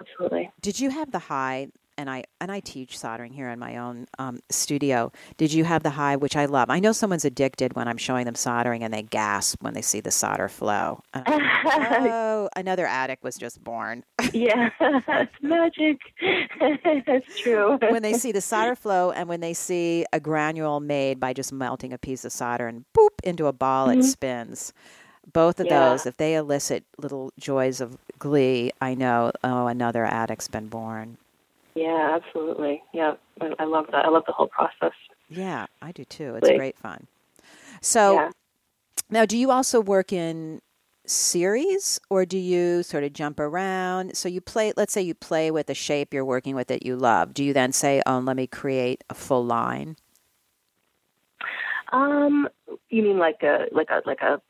[0.00, 0.50] Absolutely.
[0.60, 1.68] Did you have the high?
[1.98, 5.12] And I and I teach soldering here in my own um, studio.
[5.38, 6.68] Did you have the high, which I love?
[6.68, 10.00] I know someone's addicted when I'm showing them soldering and they gasp when they see
[10.00, 11.00] the solder flow.
[11.14, 14.04] Like, oh, another addict was just born.
[14.34, 15.98] yeah, it's magic.
[17.06, 17.78] That's true.
[17.90, 21.52] when they see the solder flow and when they see a granule made by just
[21.52, 24.04] melting a piece of solder and boop into a ball it Mhm.
[24.04, 24.72] spins
[25.32, 25.90] both of Yeah.
[25.90, 31.16] those if they elicit little joys of glee i know oh another addict's been born
[31.76, 32.82] yeah, absolutely.
[32.92, 34.04] Yeah, I, I love that.
[34.04, 34.92] I love the whole process.
[35.28, 37.06] yeah i do too it's Like- great fun
[37.80, 38.30] so yeah.
[39.10, 40.60] now do you also work in
[41.04, 45.50] series or do you sort of jump around so you play let's say you play
[45.50, 48.36] with a shape you're working with that you love do you then say oh let
[48.36, 49.96] me create a full line
[51.92, 52.48] Um,
[52.90, 54.40] you mean like a like a like a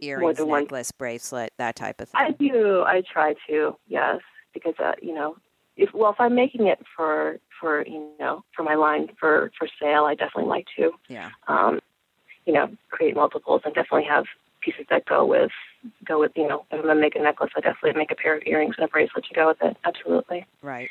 [0.00, 2.82] earrings than one- necklace bracelet that type of thing I do.
[2.82, 3.76] I try to.
[3.88, 4.20] Yes,
[4.52, 5.36] because uh, you know,
[5.76, 9.68] if well, if I'm making it for for you know for my line for for
[9.80, 11.80] sale, I definitely like to yeah um,
[12.46, 14.24] you know create multiples and definitely have
[14.60, 15.50] pieces that go with
[16.04, 18.36] go with you know if I'm gonna make a necklace, I definitely make a pair
[18.36, 19.76] of earrings and a bracelet to go with it.
[19.84, 20.46] Absolutely.
[20.62, 20.90] Right,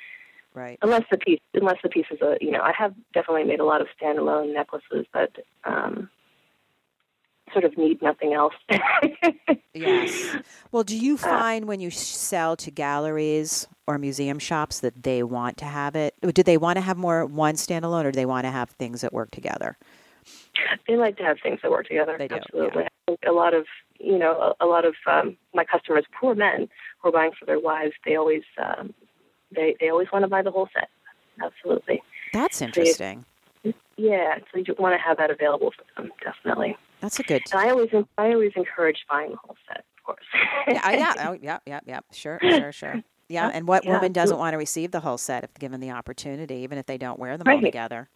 [0.53, 0.77] right.
[0.81, 3.65] Unless the piece unless the piece is a you know I have definitely made a
[3.65, 5.31] lot of standalone necklaces that
[5.63, 6.09] um,
[7.51, 8.53] sort of need nothing else.
[9.75, 10.35] Yes.
[10.71, 15.23] Well, do Uh, you find when you sell to galleries or museum shops that they
[15.23, 16.15] want to have it?
[16.21, 19.01] Do they want to have more one standalone, or do they want to have things
[19.01, 19.77] that work together?
[20.87, 22.15] They like to have things that work together.
[22.17, 22.83] They do, Absolutely.
[22.83, 23.65] I think a lot of
[23.99, 26.69] you know a, a lot of um, my customers, poor men
[27.01, 28.93] who are buying for their wives, they always um,
[29.55, 30.89] they they always want to buy the whole set.
[31.41, 32.01] Absolutely.
[32.31, 33.25] That's interesting.
[33.97, 34.39] Yeah.
[34.51, 36.11] So you want to have that available for them.
[36.23, 36.77] Definitely.
[37.01, 37.41] That's a good.
[37.51, 40.25] And I always I always encourage buying the whole set, of course.
[40.67, 41.99] yeah, yeah, oh, yeah, yeah, yeah.
[42.11, 43.03] Sure, sure, sure.
[43.29, 45.91] Yeah, and what Yeah, woman doesn't want to receive the whole set if given the
[45.91, 47.63] opportunity, even if they don't wear them all Right.
[47.63, 48.09] together?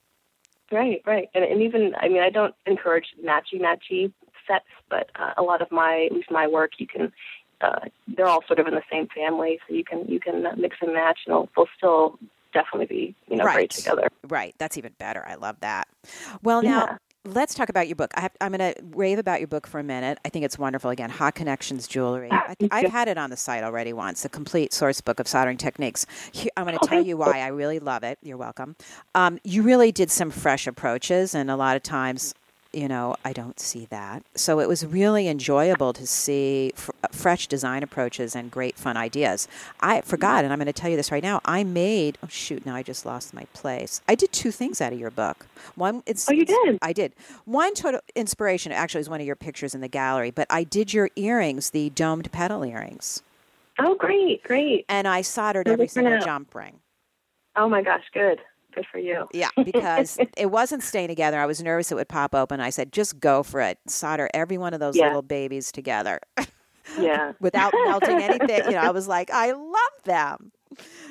[0.71, 4.11] Right, right, and, and even I mean I don't encourage matchy matchy
[4.45, 7.11] sets, but uh, a lot of my at least my work you can
[7.61, 7.79] uh,
[8.15, 10.93] they're all sort of in the same family, so you can you can mix and
[10.93, 12.19] match, and they'll, they'll still
[12.53, 13.53] definitely be you know Right.
[13.53, 14.09] great together.
[14.27, 14.55] Right.
[14.57, 15.25] That's even better.
[15.25, 15.87] I love that.
[16.43, 16.97] Well, now Yeah.
[17.27, 18.11] Let's talk about your book.
[18.15, 20.17] I have, I'm going to rave about your book for a minute.
[20.25, 20.89] I think it's wonderful.
[20.89, 22.29] Again, Hot Connections Jewelry.
[22.31, 25.57] I I've had it on the site already once, a complete source book of soldering
[25.57, 26.05] techniques.
[26.55, 27.17] I'm going to Oh, tell you you.
[27.17, 28.17] why I really love it.
[28.23, 28.75] You're welcome.
[29.15, 32.33] Um, you really did some fresh approaches, and a lot of times,
[32.77, 34.23] you know, I don't see that.
[34.35, 38.95] So it was really enjoyable to see f- uh, fresh design approaches and great fun
[38.95, 39.47] ideas.
[39.79, 41.41] I forgot, and I'm going to tell you this right now.
[41.43, 44.01] I made, oh shoot, now I just lost my place.
[44.07, 45.47] I did two things out of your book.
[45.73, 46.77] One, it's Oh, you did?
[46.83, 47.13] I did.
[47.45, 50.93] One total inspiration actually is one of your pictures in the gallery, but I did
[50.93, 53.23] your earrings, the domed petal earrings,
[53.79, 54.85] Oh, great, great.
[54.87, 56.23] and I soldered every single out?
[56.23, 56.79] jump ring.
[57.55, 58.39] Oh my gosh, good,
[58.77, 59.27] good for you.
[59.33, 61.39] Yeah, because it wasn't staying together.
[61.39, 62.59] I was nervous it would pop open.
[62.59, 63.77] I said, just go for it.
[63.87, 65.07] Solder every one of those Yeah.
[65.07, 66.19] little babies together
[66.99, 67.33] Yeah.
[67.39, 68.65] without melting anything.
[68.65, 70.51] You know, I was like, I love them.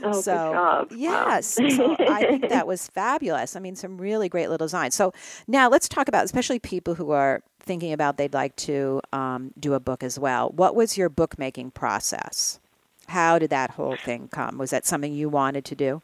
[0.02, 0.90] Oh, so job.
[0.92, 0.96] Wow.
[0.96, 3.56] yes, so I think that was fabulous.
[3.56, 4.94] I mean, some really great little designs.
[4.94, 5.12] So
[5.48, 9.74] now let's talk about, especially people who are thinking about they'd like to um, do
[9.74, 10.50] a book as well.
[10.50, 12.60] What was your bookmaking process?
[13.08, 14.58] How did that whole thing come?
[14.58, 16.02] Was that something you wanted to do?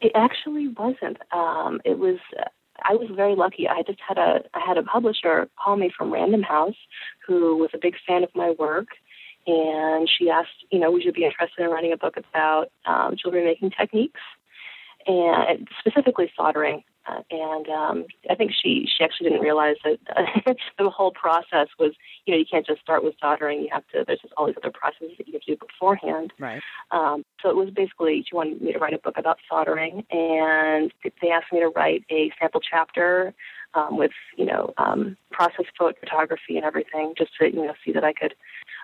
[0.00, 1.18] It actually wasn't.
[1.32, 2.18] Um, it was.
[2.82, 3.68] I was very lucky.
[3.68, 6.76] I just had a I had a publisher call me from Random House,
[7.26, 8.88] who was a big fan of my work,
[9.46, 13.16] and she asked, you know, would you be interested in writing a book about um,
[13.16, 14.20] jewelry making techniques,
[15.06, 16.82] and specifically soldering.
[17.30, 21.92] And um, I think she she actually didn't realize that uh, the whole process was,
[22.26, 23.62] you know, you can't just start with soldering.
[23.62, 24.04] You have to.
[24.06, 26.32] There's just all these other processes that you have to do beforehand.
[26.38, 26.62] Right.
[26.90, 30.92] Um, so it was basically she wanted me to write a book about soldering, and
[31.02, 33.34] they asked me to write a sample chapter
[33.74, 38.04] um, with you know um, process photography and everything, just to you know see that
[38.04, 38.34] I could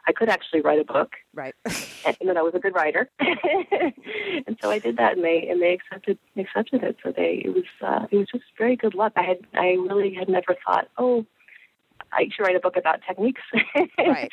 [0.08, 1.54] I could actually write a book Right.
[1.64, 3.10] and, and that I was a good writer.
[3.18, 6.96] and so I did that, and they and they accepted accepted it.
[7.02, 9.12] So they it was uh, it was just very good luck.
[9.16, 11.26] I had I really had never thought oh.
[12.12, 13.42] I should write a book about techniques.
[13.98, 14.30] Right.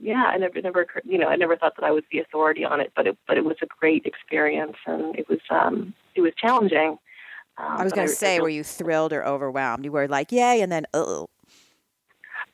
[0.00, 2.80] yeah, I never, never, you know, I never thought that I was the authority on
[2.80, 6.32] it, but it, but it was a great experience, and it was, um, it was
[6.36, 6.98] challenging.
[7.58, 9.84] Um, I was going to say, I, were you thrilled or overwhelmed?
[9.84, 11.28] You were like, yay, and then, oh.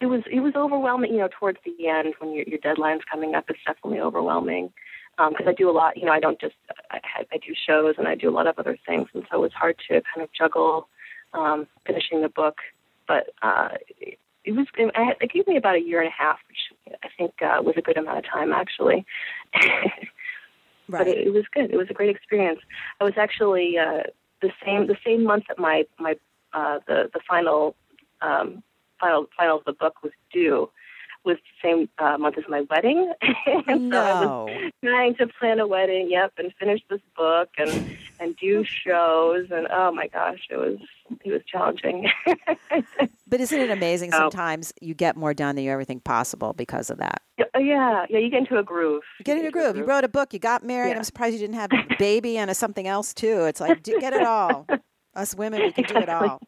[0.04, 1.14] It was, it was overwhelming.
[1.14, 4.70] You know, towards the end when your your deadline's coming up, it's definitely overwhelming.
[5.16, 6.56] Because um, I do a lot, you know, I don't just,
[6.90, 6.98] I,
[7.32, 9.76] I do shows and I do a lot of other things, and so it's hard
[9.88, 10.88] to kind of juggle
[11.32, 12.58] um, finishing the book.
[13.08, 16.38] But uh, it, it was, it, it gave me about a year and a half,
[16.48, 19.06] which I think uh, was a good amount of time actually.
[19.54, 19.92] right.
[20.86, 21.70] But it, it was good.
[21.72, 22.60] It was a great experience.
[23.00, 24.02] I was actually uh,
[24.42, 26.16] the same the same month that my my
[26.52, 27.74] uh, the the final
[28.20, 28.62] um,
[29.00, 30.70] final final of the book was due
[31.24, 33.10] was the same uh, month as my wedding.
[33.66, 33.96] and no.
[33.98, 38.36] so I was trying to plan a wedding, yep, and finish this book and and
[38.36, 40.78] do shows and oh my gosh, it was
[41.24, 42.08] it was challenging.
[43.26, 44.18] but isn't it amazing Oh.
[44.18, 47.22] sometimes you get more done than you ever think possible because of that?
[47.38, 49.02] yeah, yeah, yeah, you get into a groove.
[49.18, 49.76] You get in a groove.
[49.76, 50.90] You wrote a book, you got married.
[50.90, 50.98] Yeah.
[50.98, 53.44] I'm surprised you didn't have a baby and a something else too.
[53.44, 54.66] It's like do, get it all.
[55.14, 56.40] Us women, we can do it all.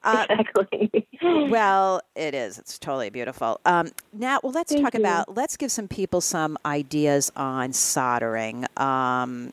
[0.04, 1.06] Uh, exactly.
[1.50, 2.58] well, it is.
[2.58, 3.60] It's totally beautiful.
[3.66, 5.00] Um, now, well, let's Thank talk you.
[5.00, 5.36] about.
[5.36, 8.64] Let's give some people some ideas on soldering.
[8.78, 9.52] Um,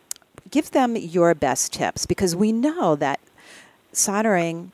[0.49, 3.19] give them your best tips because we know that
[3.91, 4.71] soldering,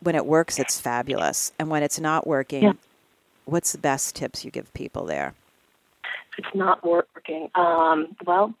[0.00, 2.72] when it works, it's fabulous, and when it's not working, Yeah.
[3.46, 5.34] what's the best tips you give people there?
[6.38, 7.50] it's not working.
[7.54, 8.54] Um, well,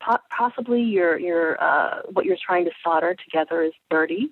[0.00, 4.30] po- possibly your your uh, what you're trying to solder together is dirty.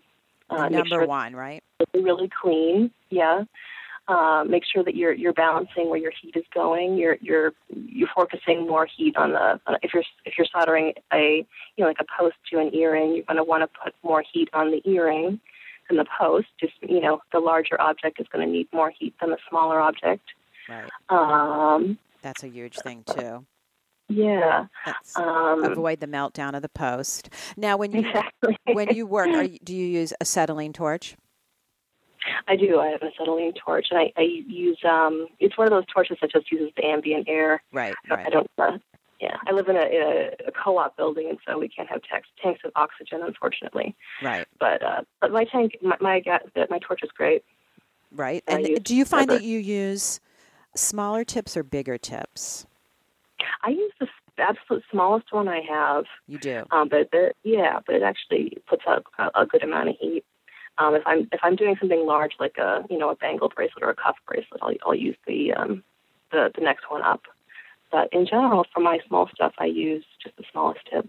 [0.53, 1.63] Uh, Number sure one, right?
[1.95, 2.91] really, clean.
[3.11, 3.45] Yeah.
[4.09, 6.97] Uh, make sure that you're you're balancing where your heat is going.
[6.97, 11.47] You're you're you're focusing more heat on the on, if you're if you're soldering a
[11.77, 14.25] you know like a post to an earring, you're going to want to put more
[14.33, 15.41] heat on the earring
[15.89, 16.49] than the post.
[16.59, 19.81] Just you know the larger object is going to need more heat than the smaller
[19.81, 20.25] object.
[20.69, 20.91] Right.
[21.09, 23.47] Um, That's a huge thing too.
[24.13, 24.67] Yeah.
[25.17, 27.31] Um, avoid the meltdown of the post.
[27.57, 28.57] Now, when you Exactly.
[28.73, 31.17] when you work, are you, do you use acetylene torch?
[32.47, 32.79] I do.
[32.79, 35.27] I have an acetylene torch, and I, I use um.
[35.41, 37.63] It's one of those torches that just uses the ambient air.
[37.73, 37.95] Right.
[38.11, 38.33] I Right.
[38.33, 38.47] don't.
[38.59, 38.79] Uh,
[39.21, 42.01] yeah, I live in a, in a, a co-op building, and so we can't have
[42.03, 43.95] tanks tanks of oxygen, unfortunately.
[44.23, 44.47] Right.
[44.59, 46.23] But uh, but my tank, my my,
[46.71, 47.45] my torch is great.
[48.11, 48.43] Right.
[48.49, 49.39] I And do you find rubber.
[49.39, 50.21] that you use
[50.75, 52.67] smaller tips or bigger tips?
[53.63, 56.65] I use the absolute smallest one I have, You do.
[56.71, 60.25] um, but the, yeah, but it actually puts out a, a good amount of heat.
[60.79, 63.83] Um, if I'm if I'm doing something large like a you know a bangle bracelet
[63.85, 65.85] or a cuff bracelet, I'll I'll use the um,
[66.31, 67.23] the the next one up.
[67.91, 71.07] But in general, for my small stuff, I use just the smallest tip.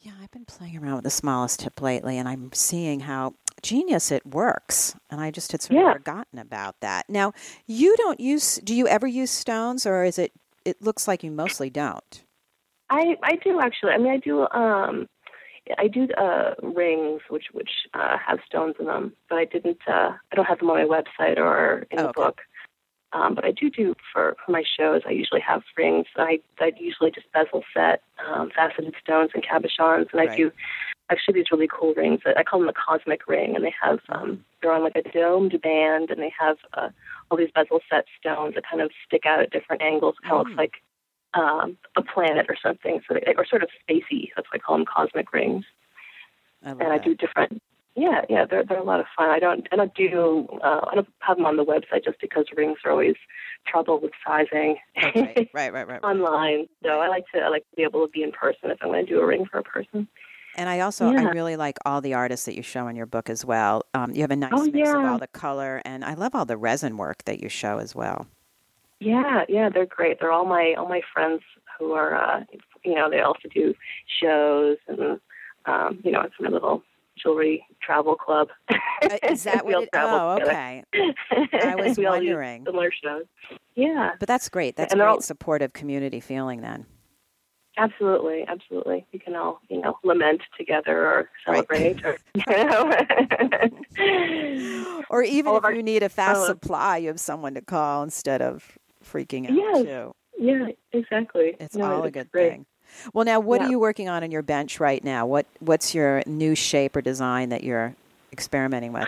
[0.00, 4.12] Yeah, I've been playing around with the smallest tip lately, and I'm seeing how genius
[4.12, 4.94] it works.
[5.10, 5.88] And I just had sort Yeah.
[5.90, 7.08] of forgotten about that.
[7.08, 7.32] Now,
[7.66, 8.56] you don't use.
[8.62, 10.32] Do you ever use stones, or is it?
[10.66, 12.24] It looks like you mostly don't.
[12.90, 13.92] I I do actually.
[13.92, 15.06] I mean, I do um,
[15.78, 19.78] I do uh, rings which which uh, have stones in them, but I didn't.
[19.86, 22.20] Uh, I don't have them on my website or in Oh, the okay.
[22.20, 22.40] book.
[23.12, 25.02] Um, but I do do for for my shows.
[25.06, 26.06] I usually have rings.
[26.16, 30.36] I I usually just bezel set um, faceted stones and cabochons, and I Right.
[30.36, 30.50] do
[31.10, 32.22] actually these really cool rings.
[32.36, 35.60] I call them the cosmic ring, and they have um, they're on like a domed
[35.62, 36.88] band, and they have uh,
[37.30, 40.14] all these bezel set stones that kind of stick out at different angles.
[40.22, 40.48] Kind of Mm.
[40.50, 40.72] looks like
[41.34, 43.00] um, a planet or something.
[43.06, 44.30] So they, or sort of spacey.
[44.34, 45.64] That's why I call them cosmic rings.
[46.64, 47.62] I And I do different.
[47.94, 49.30] Yeah, yeah, they're they're a lot of fun.
[49.30, 52.44] I don't I don't do uh, I don't have them on the website just because
[52.54, 53.16] rings are always
[53.66, 55.48] trouble with sizing Okay.
[55.54, 55.72] Right.
[55.72, 55.72] Right.
[55.72, 55.88] Right.
[55.88, 56.04] right.
[56.04, 56.68] online.
[56.82, 58.88] So I like to I like to be able to be in person if I'm
[58.88, 60.08] going to do a ring for a person.
[60.56, 63.28] And I also I really like all the artists that you show in your book
[63.30, 63.82] as well.
[63.94, 66.46] Um, you have a nice Oh, mix of all the color, and I love all
[66.46, 68.26] the resin work that you show as well.
[68.98, 70.18] Yeah, yeah, they're great.
[70.18, 71.42] They're all my all my friends
[71.78, 72.44] who are uh,
[72.84, 73.74] you know they also do
[74.20, 75.20] shows and
[75.66, 76.82] um, you know it's my little
[77.22, 78.48] jewelry travel club.
[78.70, 78.76] Uh,
[79.28, 79.90] is that what all it?
[79.92, 80.50] travel Oh, together.
[80.52, 80.84] okay.
[81.70, 82.64] I was we all use wondering.
[82.64, 83.24] similar shows.
[83.74, 84.76] Yeah, But that's great.
[84.76, 86.86] That's And great all- supportive community feeling then.
[87.76, 89.06] Absolutely, absolutely.
[89.12, 91.66] We can all you know lament together or Right.
[91.68, 92.42] celebrate or you
[93.98, 95.04] know.
[95.10, 98.02] Or even All if our- you need a fast supply, you have someone to call
[98.02, 99.82] instead of freaking out Yes.
[99.84, 100.14] too.
[100.38, 101.56] yeah, exactly.
[101.60, 102.50] It's No, all a good great.
[102.50, 102.66] thing.
[103.14, 103.66] Well, now what Yeah.
[103.66, 105.26] are you working on in your bench right now?
[105.26, 107.94] What what's your new shape or design that you're
[108.32, 109.06] experimenting with?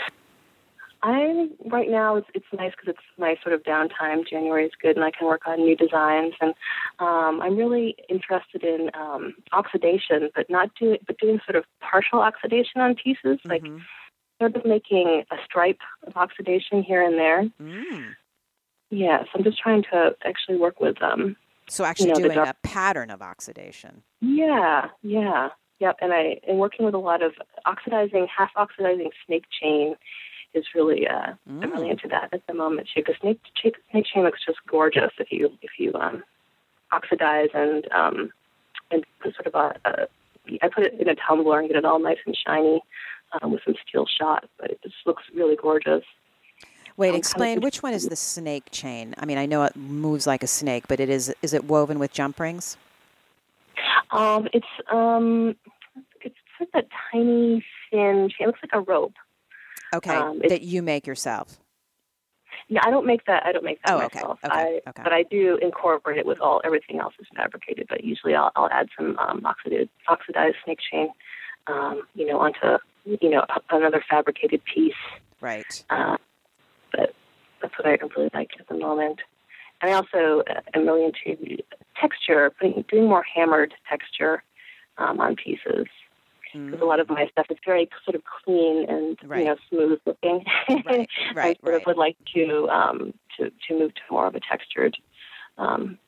[1.03, 4.27] I right now it's it's nice because it's my sort of downtime.
[4.29, 6.35] January is good, and I can work on new designs.
[6.41, 6.55] And
[6.99, 12.21] um, I'm really interested in um, oxidation, but not do but doing sort of partial
[12.21, 13.81] oxidation on pieces, like Mhm.
[14.41, 17.45] sort of making a stripe of oxidation here and there.
[17.61, 18.15] Mm.
[18.91, 21.37] Yes, I'm just trying to actually work with um.
[21.69, 24.03] So actually You know, doing dark- a pattern of oxidation.
[24.21, 25.97] Yeah, yeah, yep.
[26.01, 27.35] And I am working with a lot of
[27.67, 29.95] oxidizing, half oxidizing snake chain.
[30.59, 31.33] Is really uh,
[31.63, 31.73] I'm Mm.
[31.73, 33.03] really into that at the moment too.
[33.03, 36.23] Because snake, snake snake chain looks just gorgeous if you if you um
[36.93, 38.31] oxidize and um
[38.91, 40.09] and put sort of a, a
[40.63, 42.81] I put it in a tumbler and get it all nice and shiny
[43.41, 46.05] um, with some steel shot, but it just looks really gorgeous.
[46.97, 49.15] Wait, I'm explain which one is the snake chain?
[49.19, 51.99] I mean, I know it moves like a snake, but it is is it woven
[51.99, 52.77] with jump rings?
[54.11, 55.55] Um, it's um,
[56.23, 58.41] it's like that tiny thin chain.
[58.41, 59.15] It looks like a rope.
[59.95, 61.59] Okay, Um, that you make yourself.
[62.69, 63.45] Yeah, I don't make that.
[63.47, 64.39] I don't make that Oh, okay, myself.
[64.45, 65.03] okay, I, okay.
[65.03, 67.87] But I do incorporate it with all everything else is fabricated.
[67.89, 71.09] But usually, I'll, I'll add some um, oxidized oxidized snake chain,
[71.67, 74.93] um, you know, onto you know another fabricated piece.
[75.41, 75.85] Right.
[75.89, 76.17] Uh,
[76.93, 77.15] but
[77.63, 79.21] that's what I really like at the moment.
[79.81, 81.63] And I also uh, am really into
[82.01, 84.43] texture, putting, doing more hammered texture
[84.99, 85.87] um, on pieces.
[86.67, 89.41] Because a lot of my stuff is very sort of clean and Right.
[89.41, 90.45] you know smooth looking.
[90.69, 91.75] Right, I sort right.
[91.75, 94.97] of would like to um, to to move to more of a textured.
[95.59, 95.99] Um,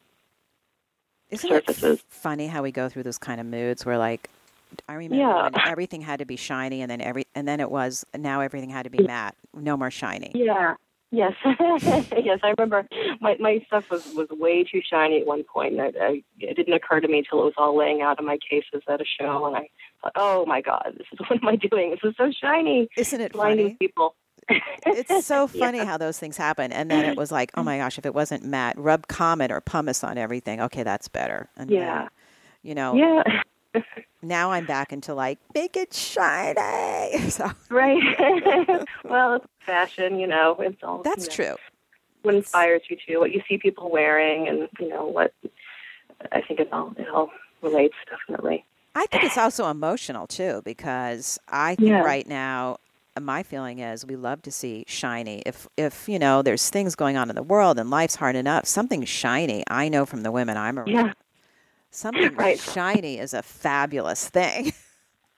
[1.30, 4.28] Isn't it funny how we go through those kind of moods where like
[4.88, 5.42] I remember Yeah.
[5.44, 8.70] when everything had to be shiny and then every and then it was now everything
[8.70, 9.34] had to be matte.
[9.54, 10.32] No more shiny.
[10.34, 10.74] yeah.
[11.12, 11.32] Yes.
[11.44, 12.38] yes.
[12.44, 12.86] I remember
[13.20, 15.72] my my stuff was was way too shiny at one point.
[15.72, 18.26] And I, I, it didn't occur to me till it was all laying out in
[18.26, 19.68] my cases at a show, and I
[20.14, 21.90] oh my god, this is what am I doing?
[21.90, 23.76] This is so shiny, Isn't it blinding funny?
[23.78, 24.14] people.
[24.86, 25.84] It's so funny Yeah.
[25.84, 26.72] how those things happen.
[26.72, 29.60] And then it was like, oh my gosh, if it wasn't matte, rub Comet or
[29.60, 30.60] pumice on everything.
[30.60, 31.48] Okay, that's better.
[31.56, 32.08] And then, Yeah.
[32.62, 33.82] you know, Yeah.
[34.22, 37.30] now I'm back into like, make it shiny.
[37.30, 38.02] So Right.
[39.04, 40.56] well, it's fashion, you know.
[40.58, 41.02] It's all.
[41.02, 41.56] that's you know, true.
[42.22, 45.32] What inspires you to what you see people wearing, and you know what.
[46.32, 47.30] I think it all it all
[47.62, 48.64] relates definitely.
[48.94, 52.02] I think it's also emotional too because I think Yeah.
[52.02, 52.78] right now
[53.20, 55.42] my feeling is we love to see shiny.
[55.44, 58.66] If if you know there's things going on in the world and life's hard enough,
[58.66, 59.62] something shiny.
[59.68, 60.88] I know from the women I'm around.
[60.88, 61.12] Yeah.
[61.90, 62.58] Something Right.
[62.58, 64.72] shiny is a fabulous thing.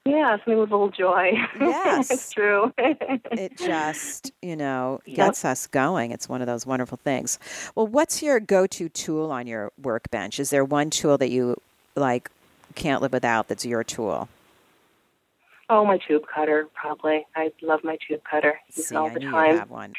[0.04, 1.30] Yeah, something with a little joy.
[1.60, 2.10] Yes.
[2.10, 2.72] it's true.
[2.76, 5.14] It just, you know, Yep.
[5.16, 6.10] gets us going.
[6.10, 7.38] It's one of those wonderful things.
[7.76, 10.40] Well, what's your go-to tool on your workbench?
[10.40, 11.56] Is there one tool that you
[11.94, 12.30] like
[12.72, 14.28] can't live without that's your tool?
[15.70, 17.24] oh, my tube cutter, probably.
[17.34, 18.60] I love my tube cutter.
[18.74, 19.56] Use See, it all I the knew time.
[19.56, 19.94] have one.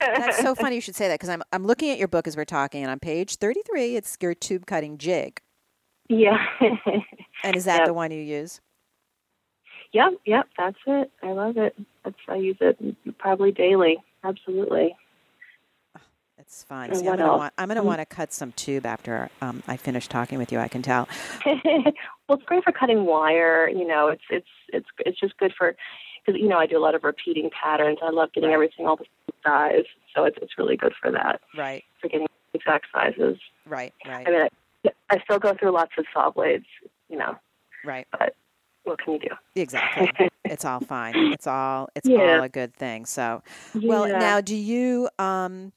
[0.00, 2.36] That's so funny you should say that because I'm I'm looking at your book as
[2.36, 5.40] we're talking, and on page 33, it's your tube cutting jig.
[6.08, 6.36] Yeah.
[7.42, 7.86] And is that Yep.
[7.86, 8.60] the one you use?
[9.92, 11.10] yep, yep, that's it.
[11.22, 11.74] I love it.
[12.04, 12.78] That's I use it
[13.18, 13.98] probably daily.
[14.24, 14.96] Absolutely.
[16.46, 16.94] It's fine.
[16.94, 17.86] See, I'm what gonna want I'm gonna Mm.
[17.86, 20.58] want to cut some tube after um, I finish talking with you.
[20.58, 21.08] I can tell.
[21.46, 21.56] well,
[22.30, 23.68] it's great for cutting wire.
[23.68, 25.74] You know, it's it's it's it's just good for
[26.24, 27.98] because you know I do a lot of repeating patterns.
[28.02, 28.54] I love getting Right.
[28.54, 29.84] everything all the same size,
[30.14, 33.38] so it's it's really good for that Right, for getting exact sizes.
[33.66, 34.48] right, right, I mean,
[34.86, 36.66] I, I still go through lots of saw blades.
[37.08, 37.36] You know,
[37.84, 38.06] right.
[38.12, 38.34] but
[38.84, 39.28] what can you do?
[39.60, 40.10] Exactly.
[40.44, 41.32] it's all fine.
[41.32, 42.36] It's all it's Yeah.
[42.38, 43.06] all a good thing.
[43.06, 43.42] So,
[43.74, 44.18] well, Yeah.
[44.18, 45.72] now do you um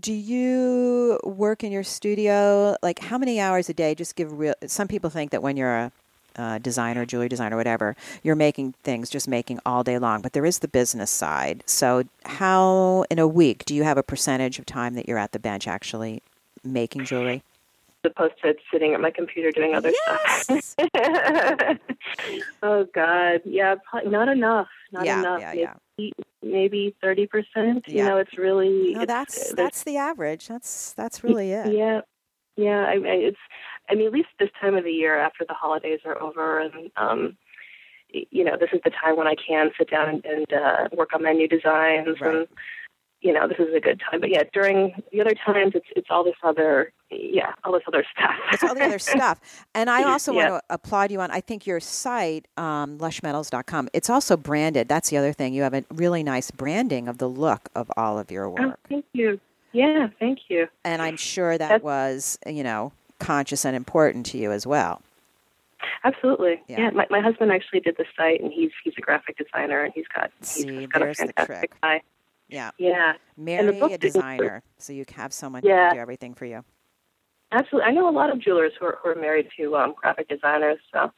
[0.00, 3.94] do you work in your studio like how many hours a day?
[3.94, 4.54] Just give real.
[4.66, 5.92] Some people think that when you're a
[6.36, 10.22] uh, designer, jewelry designer, whatever, you're making things just making all day long.
[10.22, 11.62] But there is the business side.
[11.66, 15.32] So, how in a week do you have a percentage of time that you're at
[15.32, 16.22] the bench actually
[16.64, 17.42] making jewelry?
[18.02, 20.74] as opposed to sitting at my computer doing other Yes.
[20.78, 20.88] stuff.
[22.62, 24.68] oh God, yeah, probably not enough.
[24.92, 25.40] Not Yeah, enough.
[25.54, 26.12] yeah, maybe,
[26.42, 27.84] Maybe thirty percent.
[27.86, 28.02] Yeah.
[28.04, 28.94] You know, it's really.
[28.94, 30.48] No, it's- that's there's- that's the average.
[30.48, 31.72] That's that's really it.
[31.74, 32.00] Yeah,
[32.56, 32.86] yeah.
[32.86, 33.38] I, I, it's.
[33.90, 36.90] I mean, at least this time of the year after the holidays are over, and
[36.96, 37.36] um,
[38.08, 41.10] you know, this is the time when I can sit down and, and uh, work
[41.14, 42.34] on my new designs, Right.
[42.34, 42.46] and
[43.22, 44.20] you know, this is a good time.
[44.20, 48.04] But yeah, during the other times, it's it's all this other, yeah, all this other
[48.16, 48.34] stuff.
[48.52, 49.66] It's all the other stuff.
[49.74, 50.50] And I also Yeah.
[50.50, 54.88] want to applaud you on, I think your site, um, lushmetals.com, it's also branded.
[54.88, 55.52] That's the other thing.
[55.52, 58.78] You have a really nice branding of the look of all of your Oh, work.
[58.88, 59.38] thank you.
[59.72, 60.68] Yeah, thank you.
[60.84, 65.02] And I'm sure that That's- was, you know, conscious and important to you as well.
[66.04, 66.60] Absolutely.
[66.68, 66.80] Yeah.
[66.80, 66.90] Yeah.
[66.90, 70.06] my, my husband actually did the site, and he's he's a graphic designer, and he's
[70.08, 71.72] got he's See, got a fantastic trick.
[71.82, 72.00] eye.
[72.50, 72.70] Yeah.
[72.78, 75.88] Yeah, Marry a designer so you have someone who Yeah.
[75.88, 76.64] can do everything for you.
[77.52, 77.88] absolutely.
[77.88, 80.78] I know a lot of jewelers who are who are married to um, graphic designers,
[80.92, 81.10] so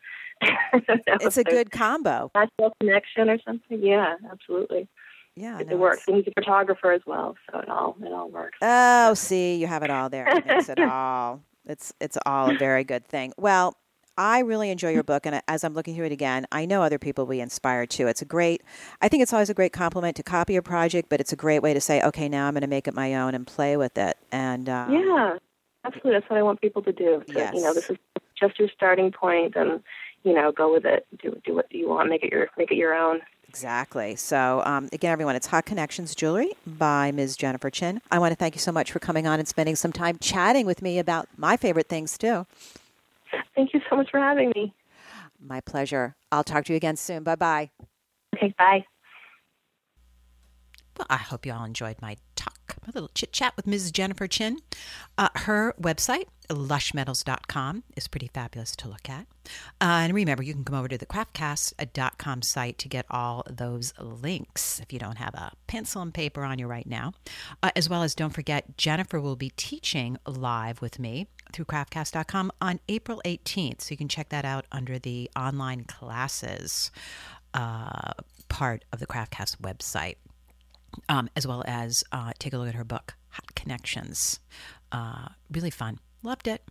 [0.42, 2.30] I don't know It's a good combo.
[2.34, 3.80] natural connection or something.
[3.82, 4.88] Yeah, absolutely.
[5.34, 6.02] Yeah, it, no, works.
[6.06, 8.58] And he's a photographer as well, so it all it all works.
[8.60, 10.26] Oh, see, you have it all there.
[10.28, 11.42] It makes it all.
[11.66, 13.32] It's it's all a very good thing.
[13.38, 13.76] Well,
[14.16, 16.98] I really enjoy your book, and as I'm looking through it again, I know other
[16.98, 18.06] people will be inspired too.
[18.08, 18.62] It's a great.
[19.00, 21.62] I think it's always a great compliment to copy a project, but it's a great
[21.62, 23.96] way to say, okay, now I'm going to make it my own and play with
[23.96, 24.18] it.
[24.30, 25.38] And uh, yeah,
[25.84, 26.12] absolutely.
[26.12, 27.22] That's what I want people to do.
[27.28, 27.96] To, You know, this is
[28.38, 29.82] just your starting point, and
[30.24, 31.06] you know, go with it.
[31.22, 32.10] Do do what you want.
[32.10, 33.20] Make it your make it your own.
[33.48, 34.16] Exactly.
[34.16, 37.36] So, um, again, everyone, it's Hot Connections Jewelry by Ms.
[37.36, 38.00] Jennifer Chin.
[38.10, 40.64] I want to thank you so much for coming on and spending some time chatting
[40.64, 42.46] with me about my favorite things, too.
[43.54, 44.74] Thank you so much for having me.
[45.38, 46.16] My pleasure.
[46.30, 47.22] I'll talk to you again soon.
[47.22, 47.70] Bye bye.
[48.36, 48.84] Okay, bye.
[50.98, 52.16] Well, I hope you all enjoyed my
[52.86, 53.92] my little chit chat with Mrs.
[53.92, 54.58] Jennifer Chin.
[55.16, 59.26] Uh, her website, lushmetals.com, is pretty fabulous to look at.
[59.80, 63.92] Uh, and remember, you can come over to the craftcast.com site to get all those
[63.98, 67.12] links if you don't have a pencil and paper on you right now.
[67.62, 72.50] Uh, as well as, don't forget, Jennifer will be teaching live with me through craftcast.com
[72.60, 73.82] on April 18th.
[73.82, 76.90] So you can check that out under the online classes
[77.54, 78.12] uh,
[78.48, 80.16] part of the Craftcast website
[81.08, 84.40] um, as well as uh, take a look at her book, Hot Connections.
[84.90, 85.98] Uh, really fun.
[86.22, 86.62] Loved it.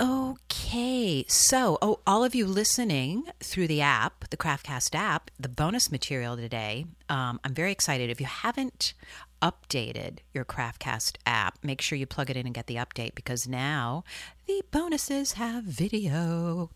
[0.00, 5.92] Okay, so oh, all of you listening through the app, the Craftcast app, the bonus
[5.92, 6.86] material today.
[7.08, 8.10] Um, I'm very excited.
[8.10, 8.94] If you haven't
[9.40, 13.46] updated your Craftcast app, make sure you plug it in and get the update because
[13.46, 14.02] now
[14.46, 16.70] the bonuses have video,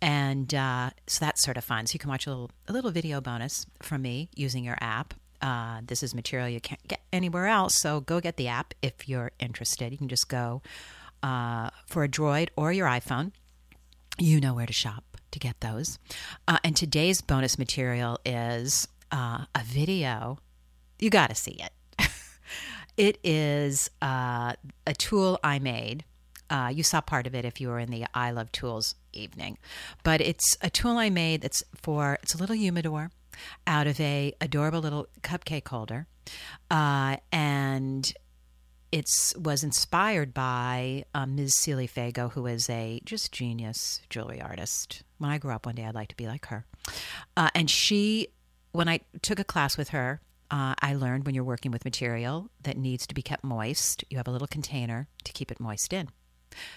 [0.00, 1.86] and uh, so that's sort of fun.
[1.86, 5.12] So you can watch a little a little video bonus from me using your app.
[5.42, 9.08] Uh, this is material you can't get anywhere else, so go get the app if
[9.08, 9.92] you're interested.
[9.92, 10.62] You can just go
[11.22, 13.32] uh, for a Droid or your iPhone.
[14.18, 15.98] You know where to shop to get those.
[16.46, 20.38] Uh, and today's bonus material is uh, a video.
[20.98, 22.08] You got to see it.
[22.96, 24.54] it is uh,
[24.86, 26.04] a tool I made.
[26.50, 29.56] Uh, you saw part of it if you were in the I Love Tools evening,
[30.02, 33.12] but it's a tool I made that's for it's a little humidor
[33.66, 36.06] out of a adorable little cupcake holder,
[36.70, 38.12] uh, and
[38.92, 41.54] it was inspired by uh, Ms.
[41.54, 45.02] Celie Fago, who is a just genius jewelry artist.
[45.18, 46.66] When I grew up one day, I'd like to be like her.
[47.36, 48.28] Uh, and she,
[48.72, 50.20] when I took a class with her,
[50.50, 54.16] uh, I learned when you're working with material that needs to be kept moist, you
[54.16, 56.08] have a little container to keep it moist in.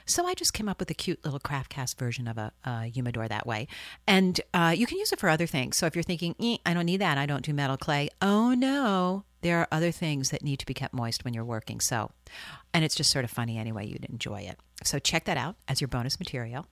[0.05, 2.83] So I just came up with a cute little craft cast version of a, a
[2.85, 3.67] humidor that way.
[4.07, 5.77] And uh, you can use it for other things.
[5.77, 8.53] So if you're thinking, "Eh, I don't need that, I don't do metal clay, oh
[8.53, 11.79] no, there are other things that need to be kept moist when you're working.
[11.79, 12.11] So,
[12.73, 14.57] and it's just sort of funny anyway, you'd enjoy it.
[14.83, 16.65] So check that out as your bonus material.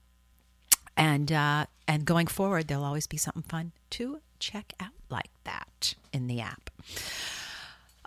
[0.97, 5.93] And uh, and going forward, there'll always be something fun to check out like that
[6.11, 6.69] in the app.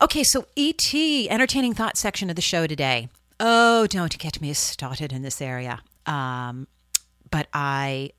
[0.02, 3.08] Okay, so ET, entertaining thought section of the show today.
[3.40, 5.80] Oh, don't get me started in this area.
[6.06, 6.66] Um,
[7.30, 8.10] but I,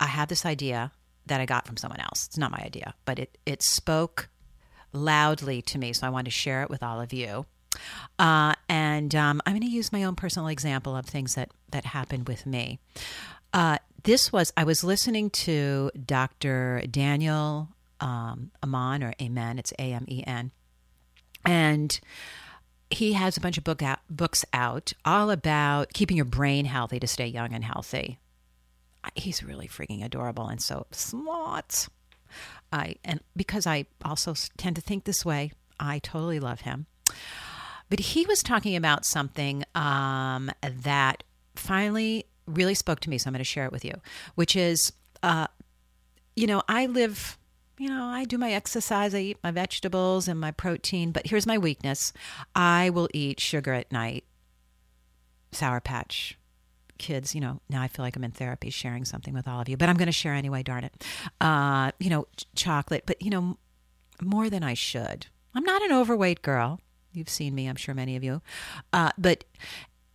[0.00, 0.92] I have this idea
[1.26, 2.26] that I got from someone else.
[2.26, 4.28] It's not my idea, but it it spoke
[4.92, 7.46] loudly to me, so I wanted to share it with all of you.
[8.18, 11.84] Uh, and um, I'm going to use my own personal example of things that that
[11.84, 12.78] happened with me.
[13.52, 16.82] Uh, this was I was listening to Dr.
[16.90, 17.68] Daniel
[18.00, 19.58] um, or Amen.
[19.58, 20.50] It's A M E N,
[21.44, 22.00] and
[22.92, 27.00] he has a bunch of book out, books out all about keeping your brain healthy
[27.00, 28.18] to stay young and healthy.
[29.14, 31.88] He's really freaking adorable and so smart.
[32.72, 36.86] I and because I also tend to think this way, I totally love him.
[37.90, 41.24] But he was talking about something um, that
[41.56, 43.94] finally really spoke to me, so I'm going to share it with you,
[44.34, 45.48] which is, uh,
[46.34, 47.36] you know, I live
[47.82, 51.48] you know, I do my exercise, I eat my vegetables and my protein, but here's
[51.48, 52.12] my weakness.
[52.54, 54.22] I will eat sugar at night.
[55.50, 56.38] Sour Patch
[56.98, 59.68] kids, you know, now I feel like I'm in therapy sharing something with all of
[59.68, 61.04] you, but I'm going to share anyway, darn it.
[61.40, 63.58] Uh, you know, ch- chocolate, but, you know,
[64.22, 65.26] more than I should.
[65.52, 66.78] I'm not an overweight girl.
[67.12, 68.42] You've seen me, I'm sure many of you.
[68.92, 69.42] Uh, but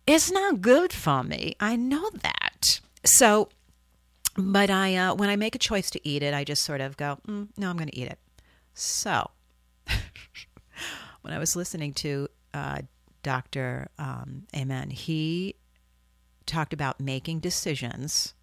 [0.06, 1.54] it's not good for me.
[1.60, 2.80] I know that.
[3.04, 3.50] So,
[4.36, 6.96] but I, uh, when I make a choice to eat it, I just sort of
[6.96, 8.18] go, mm, no, I'm going to eat it.
[8.74, 9.30] So,
[11.22, 12.82] when I was listening to uh,
[13.22, 13.88] Dr.
[13.98, 15.56] Um, Amen, he
[16.46, 18.34] talked about making decisions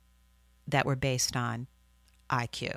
[0.68, 1.68] that were based on
[2.30, 2.76] IQ.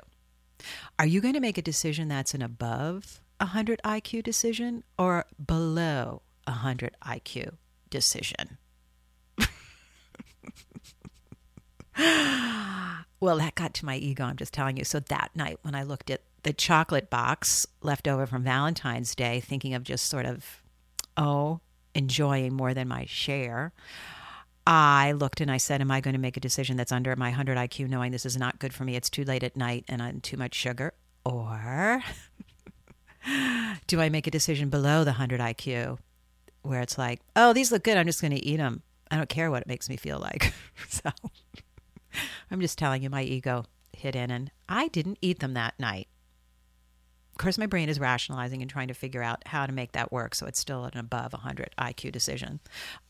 [0.97, 6.21] Are you going to make a decision that's an above 100 IQ decision or below
[6.45, 7.55] 100 IQ
[7.89, 8.57] decision?
[13.19, 14.83] well, that got to my ego, I'm just telling you.
[14.83, 19.39] So that night when I looked at the chocolate box left over from Valentine's Day,
[19.39, 20.63] thinking of just sort of,
[21.17, 21.59] oh,
[21.93, 23.73] enjoying more than my share.
[24.65, 27.29] I looked and I said, Am I going to make a decision that's under my
[27.29, 28.95] 100 IQ, knowing this is not good for me?
[28.95, 30.93] It's too late at night and I'm too much sugar.
[31.25, 32.01] Or
[33.87, 35.97] do I make a decision below the 100 IQ
[36.61, 37.97] where it's like, Oh, these look good.
[37.97, 38.83] I'm just going to eat them.
[39.11, 40.53] I don't care what it makes me feel like.
[40.87, 41.09] so
[42.51, 46.07] I'm just telling you, my ego hit in and I didn't eat them that night.
[47.31, 50.11] Of course, my brain is rationalizing and trying to figure out how to make that
[50.11, 52.59] work so it's still an above 100 IQ decision,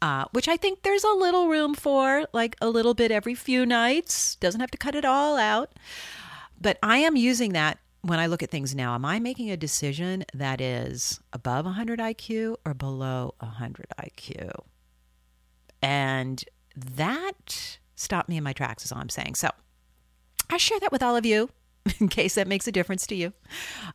[0.04, 3.66] uh, which I think there's a little room for, like a little bit every few
[3.66, 4.36] nights.
[4.36, 5.72] Doesn't have to cut it all out.
[6.62, 8.94] But I am using that when I look at things now.
[8.94, 14.52] Am I making a decision that is above 100 IQ or below 100 IQ?
[15.82, 16.44] And
[16.76, 19.36] that stopped me in my tracks, is all I'm saying.
[19.36, 19.50] So
[20.50, 21.50] I share that with all of you
[22.00, 23.34] in case that makes a difference to you.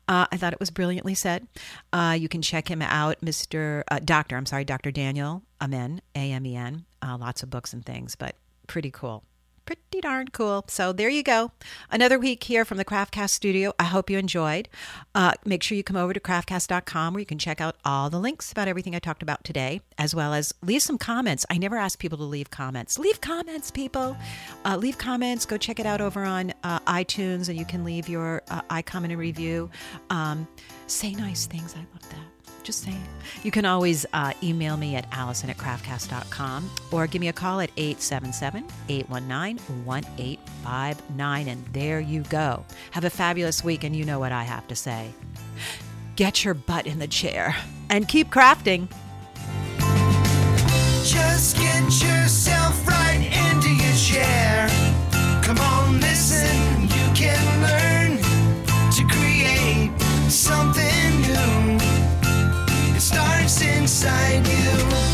[0.09, 1.47] Uh, I thought it was brilliantly said.
[1.93, 3.83] Uh, you can check him out, Mr.
[3.91, 4.91] Uh, Doctor, I'm sorry, Dr.
[4.91, 6.85] Daniel Amen, A M E N.
[7.03, 8.37] Uh, lots of books and things, but
[8.67, 9.25] pretty cool
[9.65, 10.65] pretty darn cool.
[10.69, 11.53] So there you go.
[11.91, 13.73] Another week here from the Craftcast studio.
[13.79, 14.69] I hope you enjoyed.
[15.15, 18.19] Uh, make sure you come over to craftcast.com where you can check out all the
[18.19, 21.47] links about everything I talked about today, as well as leave some comments.
[21.51, 22.99] I never ask people to leave comments.
[22.99, 24.17] Leave comments, people.
[24.65, 25.47] Uh, leave comments.
[25.47, 28.83] Go check it out over on uh, iTunes, and you can leave your uh, i
[28.83, 29.71] comment and review.
[30.11, 30.47] Um,
[30.87, 31.75] say nice things.
[31.75, 32.34] I love that.
[32.65, 33.05] Just saying.
[33.43, 37.61] You can always uh, email me at alison at craftcast.com or give me a call
[37.61, 41.49] at 877 819 1859.
[41.49, 42.65] And there you go.
[42.93, 45.13] Have a fabulous week, and you know what I have to say.
[46.17, 47.55] Get your butt in the chair
[47.91, 48.89] and keep crafting.
[51.05, 52.54] Just get yourself
[64.05, 65.14] inside you.